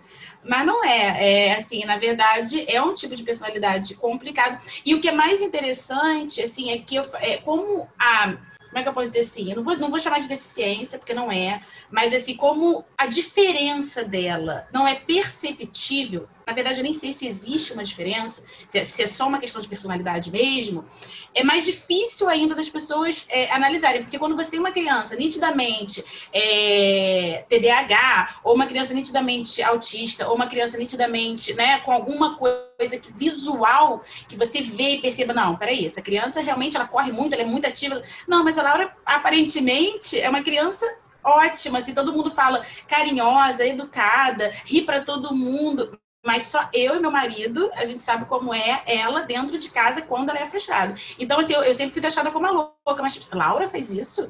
[0.49, 1.49] Mas não é.
[1.49, 1.55] é.
[1.57, 4.61] Assim, na verdade, é um tipo de personalidade complicado.
[4.85, 8.37] E o que é mais interessante, assim, é que eu, é, como a
[8.77, 9.49] como é que eu posso dizer assim?
[9.49, 13.07] Eu não vou, não vou chamar de deficiência, porque não é, mas assim, como a
[13.07, 18.79] diferença dela não é perceptível, na verdade, eu nem sei se existe uma diferença, se
[18.79, 20.85] é, se é só uma questão de personalidade mesmo,
[21.35, 26.05] é mais difícil ainda das pessoas é, analisarem, porque quando você tem uma criança nitidamente
[26.33, 32.97] é, TDAH, ou uma criança nitidamente autista, ou uma criança nitidamente né, com alguma coisa
[32.97, 37.33] que, visual que você vê e perceba, não, peraí, essa criança realmente ela corre muito,
[37.33, 38.01] ela é muito ativa.
[38.29, 40.87] Não, mas a Laura aparentemente é uma criança
[41.25, 46.99] ótima, assim, todo mundo fala carinhosa, educada, ri para todo mundo mas só eu e
[46.99, 50.97] meu marido, a gente sabe como é ela dentro de casa quando ela é frustrada.
[51.19, 54.29] Então, assim, eu, eu sempre fui taxada como uma louca, mas tipo, Laura fez isso?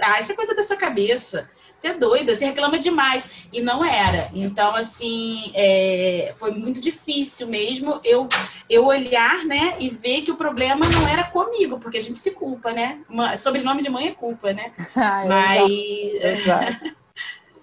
[0.00, 1.48] Ah, isso é coisa da sua cabeça.
[1.72, 3.28] Você é doida, você reclama demais.
[3.52, 4.28] E não era.
[4.34, 8.28] Então, assim, é, foi muito difícil mesmo eu,
[8.68, 12.32] eu olhar, né, e ver que o problema não era comigo, porque a gente se
[12.32, 12.98] culpa, né?
[13.36, 14.72] Sobrenome de mãe é culpa, né?
[14.96, 15.70] Ah, mas.
[15.70, 16.96] Exato.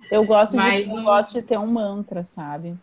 [0.10, 1.00] Eu gosto, Mas de, não...
[1.00, 2.78] eu gosto de ter um mantra, sabe?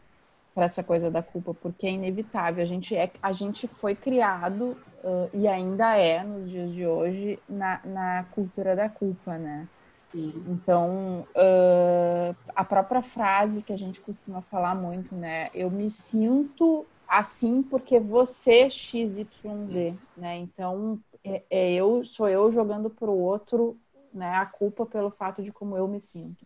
[0.55, 2.63] Para essa coisa da culpa, porque é inevitável.
[2.63, 7.39] A gente, é, a gente foi criado uh, e ainda é, nos dias de hoje,
[7.49, 9.69] na, na cultura da culpa, né?
[10.11, 10.45] Sim.
[10.49, 15.49] Então, uh, a própria frase que a gente costuma falar muito, né?
[15.55, 20.37] Eu me sinto assim porque você XYZ, né?
[20.37, 23.79] Então, é, é eu sou eu jogando pro outro,
[24.13, 26.45] né, a culpa pelo fato de como eu me sinto.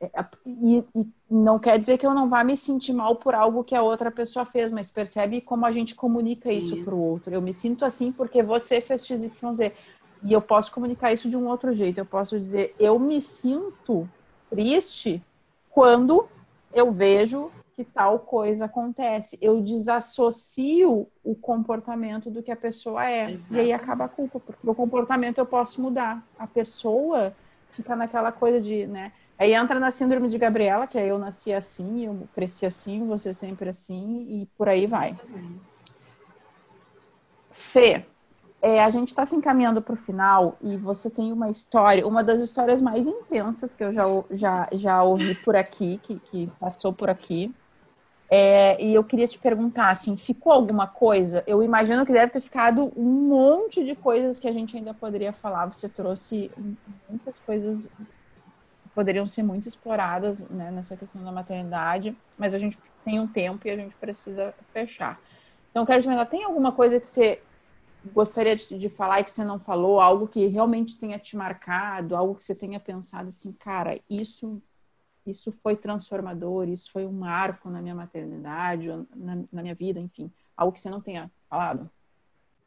[0.00, 0.10] É,
[0.44, 3.74] e, e, não quer dizer que eu não vá me sentir mal por algo que
[3.74, 7.34] a outra pessoa fez, mas percebe como a gente comunica isso para o outro.
[7.34, 9.72] Eu me sinto assim porque você fez XYZ.
[10.22, 11.98] E eu posso comunicar isso de um outro jeito.
[11.98, 14.08] Eu posso dizer, eu me sinto
[14.50, 15.22] triste
[15.70, 16.28] quando
[16.72, 19.38] eu vejo que tal coisa acontece.
[19.40, 23.32] Eu desassocio o comportamento do que a pessoa é.
[23.32, 23.54] Exato.
[23.54, 26.26] E aí acaba a culpa, porque o comportamento eu posso mudar.
[26.38, 27.34] A pessoa
[27.72, 29.12] fica naquela coisa de, né?
[29.38, 33.34] Aí entra na síndrome de Gabriela, que é eu nasci assim, eu cresci assim, você
[33.34, 35.18] sempre assim, e por aí vai.
[37.50, 38.06] Fê,
[38.62, 42.24] é, a gente está se encaminhando para o final e você tem uma história, uma
[42.24, 46.92] das histórias mais intensas que eu já, já, já ouvi por aqui, que, que passou
[46.92, 47.54] por aqui.
[48.28, 51.44] É, e eu queria te perguntar, assim, ficou alguma coisa?
[51.46, 55.32] Eu imagino que deve ter ficado um monte de coisas que a gente ainda poderia
[55.32, 55.66] falar.
[55.66, 56.50] Você trouxe
[57.08, 57.88] muitas coisas
[58.96, 63.68] poderiam ser muito exploradas né, nessa questão da maternidade, mas a gente tem um tempo
[63.68, 65.20] e a gente precisa fechar.
[65.70, 67.42] Então, quero te perguntar, tem alguma coisa que você
[68.14, 72.16] gostaria de, de, falar e que você não falou, algo que realmente tenha te marcado,
[72.16, 74.62] algo que você tenha pensado assim, cara, isso
[75.26, 80.32] isso foi transformador, isso foi um marco na minha maternidade, na, na minha vida, enfim,
[80.56, 81.90] algo que você não tenha falado?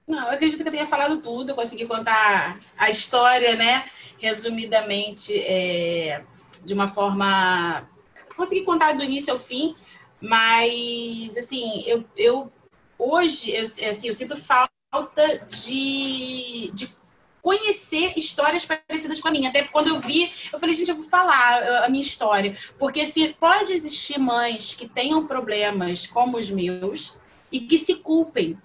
[0.10, 3.88] Não, eu acredito que eu tenha falado tudo, eu consegui contar a história, né,
[4.18, 6.24] resumidamente, é,
[6.66, 7.88] de uma forma.
[8.36, 9.76] Consegui contar do início ao fim,
[10.20, 12.52] mas, assim, eu, eu
[12.98, 16.92] hoje, eu, assim, eu sinto falta de, de
[17.40, 19.50] conhecer histórias parecidas com a minha.
[19.50, 22.58] Até quando eu vi, eu falei, gente, eu vou falar a minha história.
[22.80, 27.16] Porque se pode existir mães que tenham problemas como os meus
[27.52, 28.58] e que se culpem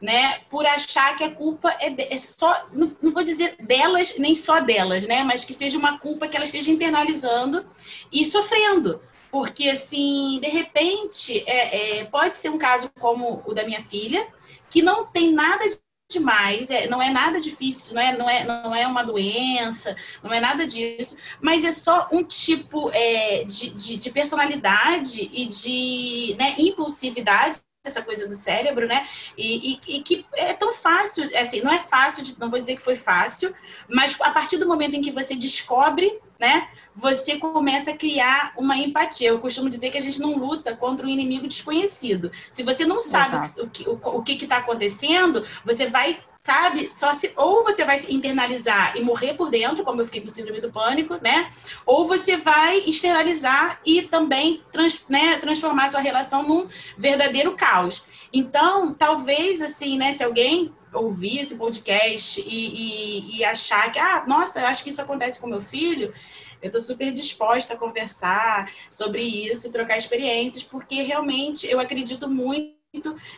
[0.00, 4.34] né, por achar que a culpa é, é só, não, não, vou dizer delas, nem
[4.34, 7.66] só delas, né, mas que seja uma culpa que elas estejam internalizando
[8.12, 9.00] e sofrendo.
[9.30, 14.26] Porque, assim, de repente, é, é, pode ser um caso como o da minha filha,
[14.70, 15.64] que não tem nada
[16.10, 20.32] demais, é, não é nada difícil, não é, não, é, não é uma doença, não
[20.32, 26.34] é nada disso, mas é só um tipo é, de, de, de, personalidade e de
[26.38, 29.06] né, impulsividade essa coisa do cérebro, né?
[29.36, 32.76] E, e, e, que é tão fácil, assim, não é fácil, de, não vou dizer
[32.76, 33.54] que foi fácil,
[33.88, 38.76] mas a partir do momento em que você descobre, né, você começa a criar uma
[38.76, 39.28] empatia.
[39.28, 42.30] Eu costumo dizer que a gente não luta contra um inimigo desconhecido.
[42.50, 46.18] Se você não sabe o que o, o que está acontecendo, você vai
[46.48, 46.88] sabe?
[46.90, 50.28] Só se ou você vai se internalizar e morrer por dentro, como eu fiquei com
[50.30, 51.52] síndrome do pânico, né?
[51.84, 58.02] Ou você vai externalizar e também trans, né, transformar sua relação num verdadeiro caos.
[58.32, 64.24] Então, talvez assim, né, se alguém ouvir esse podcast e, e, e achar que, ah,
[64.26, 66.14] nossa, eu acho que isso acontece com meu filho,
[66.62, 72.26] eu estou super disposta a conversar sobre isso e trocar experiências, porque realmente eu acredito
[72.26, 72.77] muito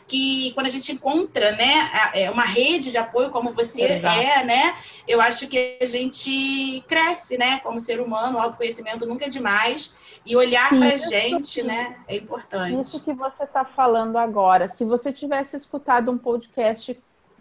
[0.07, 4.19] que quando a gente encontra, né, é uma rede de apoio como você Exato.
[4.19, 4.77] é, né,
[5.09, 9.93] eu acho que a gente cresce, né, como ser humano, o autoconhecimento nunca é demais
[10.25, 12.79] e olhar para a gente, que, né, é importante.
[12.79, 16.99] Isso que você está falando agora, se você tivesse escutado um podcast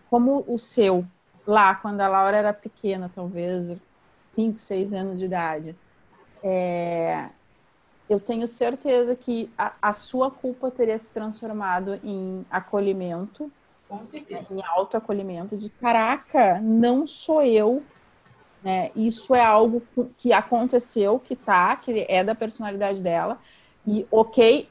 [0.10, 1.06] como o seu
[1.46, 3.72] lá quando a Laura era pequena, talvez
[4.20, 5.76] cinco, seis anos de idade,
[6.44, 7.30] é,
[8.10, 13.52] eu tenho certeza que a, a, sua culpa teria se transformado em acolhimento,
[13.88, 14.48] Com certeza.
[14.50, 17.84] em autoacolhimento, de caraca, não sou eu,
[18.64, 18.90] né?
[18.96, 19.84] Isso é algo
[20.18, 23.38] que aconteceu, que tá, que é da personalidade dela,
[23.86, 24.68] e ok,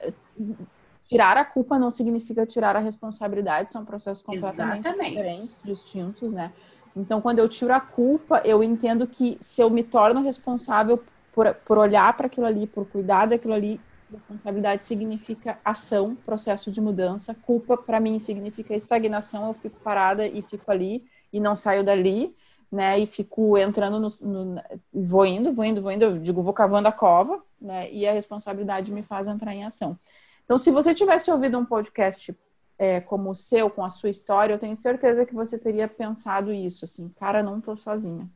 [1.08, 5.10] tirar a culpa não significa tirar a responsabilidade, são processos completamente Exatamente.
[5.10, 6.52] diferentes, distintos, né?
[6.96, 11.02] Então, quando eu tiro a culpa, eu entendo que se eu me torno responsável
[11.38, 13.80] por, por olhar para aquilo ali, por cuidar daquilo ali,
[14.10, 17.34] Responsabilidade significa ação, processo de mudança.
[17.34, 19.46] Culpa, para mim, significa estagnação.
[19.46, 22.34] Eu fico parada e fico ali e não saio dali,
[22.72, 22.98] né?
[22.98, 24.62] E fico entrando no, no
[24.92, 26.04] vou indo, vou indo, vou indo.
[26.06, 27.92] Eu digo, vou cavando a cova, né?
[27.92, 29.98] E a responsabilidade me faz entrar em ação.
[30.44, 32.34] Então, se você tivesse ouvido um podcast
[32.78, 36.50] é, como o seu, com a sua história, eu tenho certeza que você teria pensado
[36.50, 38.26] isso, assim, cara, não tô sozinha.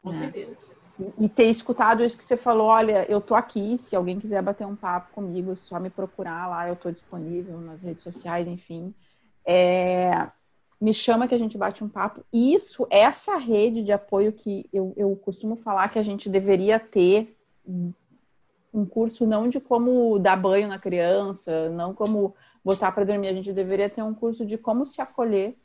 [0.00, 0.16] Com né?
[0.16, 0.85] certeza
[1.18, 4.66] e ter escutado isso que você falou, olha, eu tô aqui, se alguém quiser bater
[4.66, 8.94] um papo comigo, é só me procurar lá, eu tô disponível nas redes sociais, enfim.
[9.44, 10.28] É,
[10.80, 12.24] me chama que a gente bate um papo.
[12.32, 17.36] Isso, essa rede de apoio que eu, eu costumo falar que a gente deveria ter
[18.72, 22.34] um curso não de como dar banho na criança, não como
[22.64, 25.56] botar para dormir, a gente deveria ter um curso de como se acolher,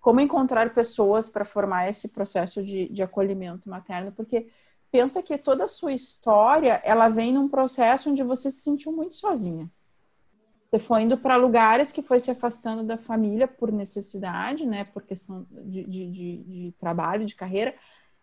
[0.00, 4.48] como encontrar pessoas para formar esse processo de, de acolhimento materno, porque
[4.90, 9.14] pensa que toda a sua história, ela vem num processo onde você se sentiu muito
[9.14, 9.70] sozinha.
[10.70, 15.02] Você foi indo para lugares que foi se afastando da família por necessidade, né, por
[15.02, 17.74] questão de, de, de, de trabalho, de carreira,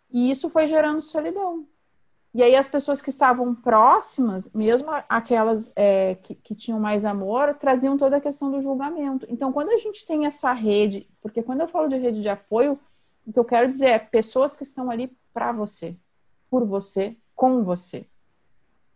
[0.09, 1.67] e isso foi gerando solidão.
[2.33, 7.55] E aí as pessoas que estavam próximas, mesmo aquelas é, que, que, tinham mais amor,
[7.55, 9.25] traziam toda a questão do julgamento.
[9.29, 12.79] Então, quando a gente tem essa rede, porque quando eu falo de rede de apoio,
[13.25, 15.97] o que eu quero dizer é pessoas que estão ali para você,
[16.49, 18.05] por você, com você.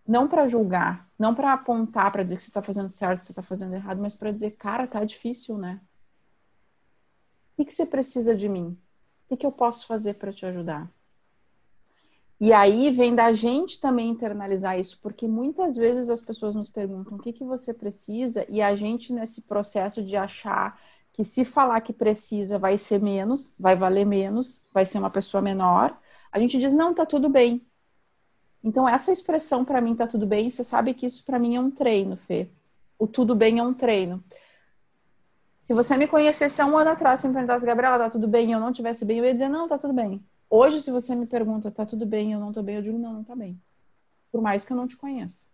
[0.07, 3.31] Não para julgar, não para apontar, para dizer que você está fazendo certo, que você
[3.31, 5.79] está fazendo errado, mas para dizer, cara, tá difícil, né?
[7.57, 8.77] O que, você precisa de mim?
[9.29, 10.89] O que, eu posso fazer para te ajudar?
[12.39, 17.15] E aí vem da gente também internalizar isso, porque muitas vezes as pessoas nos perguntam
[17.15, 20.81] o que, que você precisa, e a gente, nesse processo de achar
[21.13, 25.39] que se falar que precisa vai ser menos, vai valer menos, vai ser uma pessoa
[25.39, 25.95] menor,
[26.31, 27.65] a gente diz, não, tá tudo bem.
[28.63, 31.59] Então, essa expressão para mim tá tudo bem, você sabe que isso para mim é
[31.59, 32.49] um treino, Fê.
[32.97, 34.23] O tudo bem é um treino.
[35.57, 38.49] Se você me conhecesse há um ano atrás, se me perguntasse, Gabriela, tá tudo bem,
[38.49, 40.23] e eu não tivesse bem, eu ia dizer, não, tá tudo bem.
[40.49, 43.13] Hoje, se você me pergunta, tá tudo bem, eu não tô bem, eu digo, não,
[43.13, 43.59] não tá bem.
[44.31, 45.45] Por mais que eu não te conheça.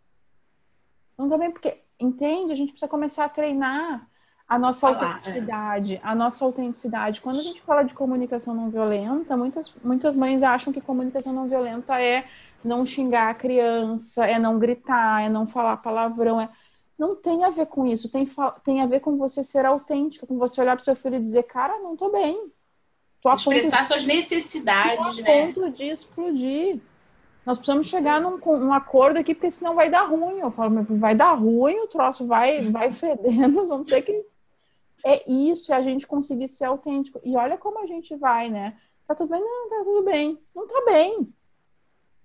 [1.18, 2.52] Não tá bem, porque, entende?
[2.52, 4.07] A gente precisa começar a treinar
[4.48, 6.00] a nossa Falar, autenticidade, é.
[6.02, 7.20] a nossa autenticidade.
[7.20, 11.50] Quando a gente fala de comunicação não violenta, muitas, muitas mães acham que comunicação não
[11.50, 12.26] violenta é
[12.64, 16.50] não xingar a criança, é não gritar, é não falar palavrão, é
[16.98, 18.28] não tem a ver com isso, tem,
[18.64, 21.22] tem a ver com você ser autêntico, com você olhar para o seu filho e
[21.22, 22.52] dizer, cara, não tô bem.
[23.22, 25.44] Tô Expressar de, suas necessidades, tô né?
[25.44, 26.80] a ponto de explodir.
[27.46, 30.40] Nós precisamos chegar num um acordo aqui, porque senão vai dar ruim.
[30.40, 34.26] Eu falo, vai dar ruim, o troço vai, vai fedendo, vamos ter que
[35.06, 37.20] é isso, é a gente conseguir ser autêntico.
[37.24, 38.78] E olha como a gente vai, né?
[39.08, 39.42] Tá tudo bem?
[39.42, 40.40] Não, tá tudo bem.
[40.56, 41.34] Não tá bem.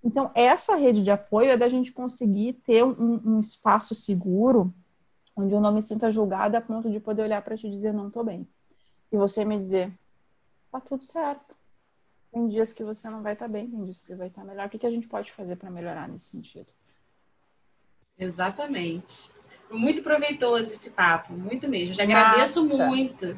[0.05, 4.75] Então, essa rede de apoio é da gente conseguir ter um, um espaço seguro
[5.35, 8.11] onde eu não me sinta julgada a ponto de poder olhar para te dizer não
[8.11, 8.47] tô bem.
[9.11, 9.93] E você me dizer,
[10.71, 11.57] tá tudo certo.
[12.33, 14.43] Tem dias que você não vai estar tá bem, tem dias que você vai estar
[14.43, 14.67] tá melhor.
[14.67, 16.69] O que, que a gente pode fazer para melhorar nesse sentido?
[18.19, 19.33] Exatamente
[19.73, 21.95] muito proveitoso esse papo, muito mesmo.
[21.95, 22.87] Já agradeço Nossa.
[22.87, 23.37] muito.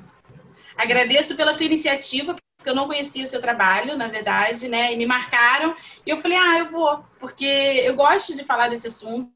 [0.76, 4.92] Agradeço pela sua iniciativa, porque eu não conhecia o seu trabalho, na verdade, né?
[4.92, 5.74] E me marcaram.
[6.04, 9.32] E eu falei, ah, eu vou, porque eu gosto de falar desse assunto.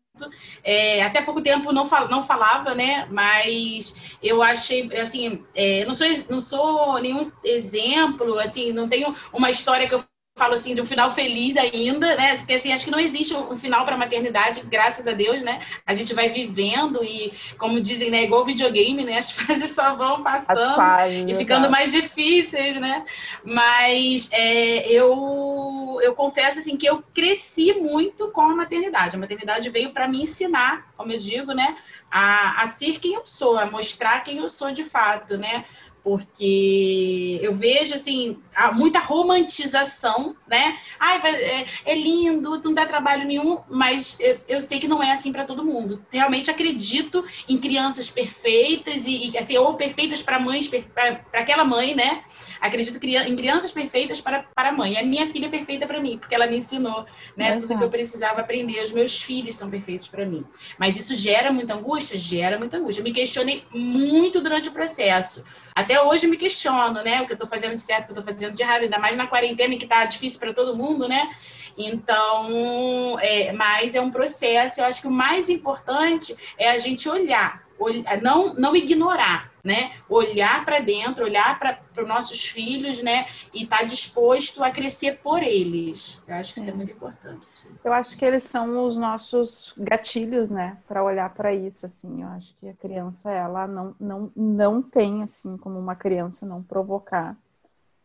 [0.65, 3.07] É, até pouco tempo não, fal, não falava, né?
[3.09, 9.49] Mas eu achei, assim, é, não, sou, não sou nenhum exemplo, assim, não tenho uma
[9.49, 10.03] história que eu
[10.39, 12.36] falo assim de um final feliz ainda, né?
[12.36, 15.61] Porque assim, acho que não existe um final para a maternidade, graças a Deus, né?
[15.84, 19.18] A gente vai vivendo e, como dizem, né, igual videogame, né?
[19.18, 23.05] As fases só vão passando fases, e ficando mais difíceis, né?
[23.45, 29.16] Mas é, eu eu confesso assim que eu cresci muito com a maternidade.
[29.16, 31.76] A maternidade veio para me ensinar, como eu digo, né,
[32.11, 35.64] a, a ser quem eu sou, a mostrar quem eu sou de fato, né?
[36.09, 38.39] Porque eu vejo assim
[38.73, 40.79] muita romantização, né?
[40.99, 45.31] Ai, é, é, lindo, não dá trabalho nenhum, mas eu, sei que não é assim
[45.31, 46.03] para todo mundo.
[46.11, 51.95] Realmente acredito em crianças perfeitas e, e assim ou perfeitas para mães, para aquela mãe,
[51.95, 52.23] né?
[52.59, 54.97] Acredito em crianças perfeitas para para a mãe.
[54.97, 57.05] A minha filha é perfeita para mim, porque ela me ensinou,
[57.37, 57.51] né?
[57.51, 57.66] Exato.
[57.66, 58.82] Tudo que eu precisava aprender.
[58.82, 60.43] Os meus filhos são perfeitos para mim.
[60.78, 63.01] Mas isso gera muita angústia, gera muita angústia.
[63.01, 65.45] Eu me questionei muito durante o processo.
[65.79, 67.23] Até hoje me questiono, né?
[67.23, 68.99] O que eu estou fazendo de certo, o que eu estou fazendo de errado, ainda
[68.99, 71.31] mais na quarentena que está difícil para todo mundo, né?
[71.77, 74.81] Então, é, mas é um processo.
[74.81, 79.93] Eu acho que o mais importante é a gente olhar, olhar não, não ignorar, né?
[80.09, 83.26] Olhar para dentro, olhar para os nossos filhos, né?
[83.52, 86.22] E estar tá disposto a crescer por eles.
[86.26, 87.47] Eu acho que isso é, é muito importante.
[87.85, 90.78] Eu acho que eles são os nossos gatilhos, né?
[90.86, 92.22] Para olhar para isso, assim.
[92.22, 96.62] Eu acho que a criança, ela não, não, não tem, assim, como uma criança não
[96.62, 97.36] provocar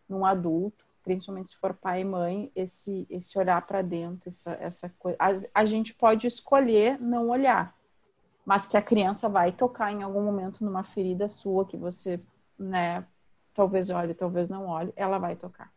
[0.08, 4.94] num adulto, principalmente se for pai e mãe, esse, esse olhar para dentro, essa, essa
[5.00, 5.18] coisa.
[5.20, 7.76] A, a gente pode escolher não olhar
[8.46, 12.20] mas que a criança vai tocar em algum momento numa ferida sua que você,
[12.58, 13.06] né,
[13.54, 15.72] talvez olhe, talvez não olhe, ela vai tocar.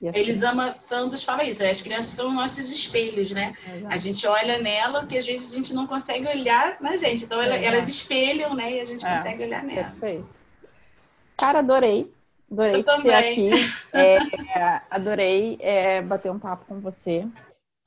[0.00, 0.88] Elisama crianças...
[0.88, 3.54] Santos fala isso, as crianças são nossos espelhos, né?
[3.66, 3.94] Exato.
[3.94, 7.24] A gente olha nela, porque às vezes a gente não consegue olhar na gente.
[7.24, 8.74] Então ela, elas espelham, né?
[8.74, 9.90] E a gente é, consegue olhar nela.
[9.90, 10.42] Perfeito.
[11.36, 12.12] Cara, adorei.
[12.50, 13.02] Adorei Eu te também.
[13.02, 13.74] ter aqui.
[13.94, 17.26] É, adorei é, bater um papo com você.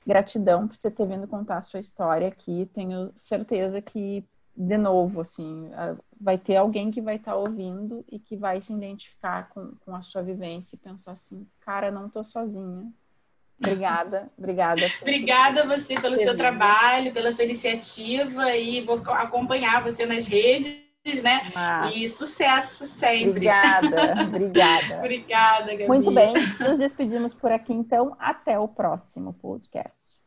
[0.08, 2.66] Gratidão por você ter vindo contar a sua história aqui.
[2.72, 4.24] Tenho certeza que,
[4.56, 5.70] de novo, assim,
[6.18, 9.94] vai ter alguém que vai estar tá ouvindo e que vai se identificar com, com
[9.94, 12.90] a sua vivência e pensar assim, cara, não tô sozinha.
[13.60, 14.80] Obrigada, obrigada.
[15.02, 16.38] obrigada a você pelo seu vindo.
[16.38, 20.87] trabalho, pela sua iniciativa e vou acompanhar você nas redes
[21.22, 21.52] né?
[21.94, 23.30] E sucesso sempre.
[23.30, 24.98] Obrigada, obrigada.
[24.98, 25.86] obrigada, Gabi.
[25.86, 28.16] Muito bem, nos despedimos por aqui então.
[28.18, 30.17] Até o próximo podcast.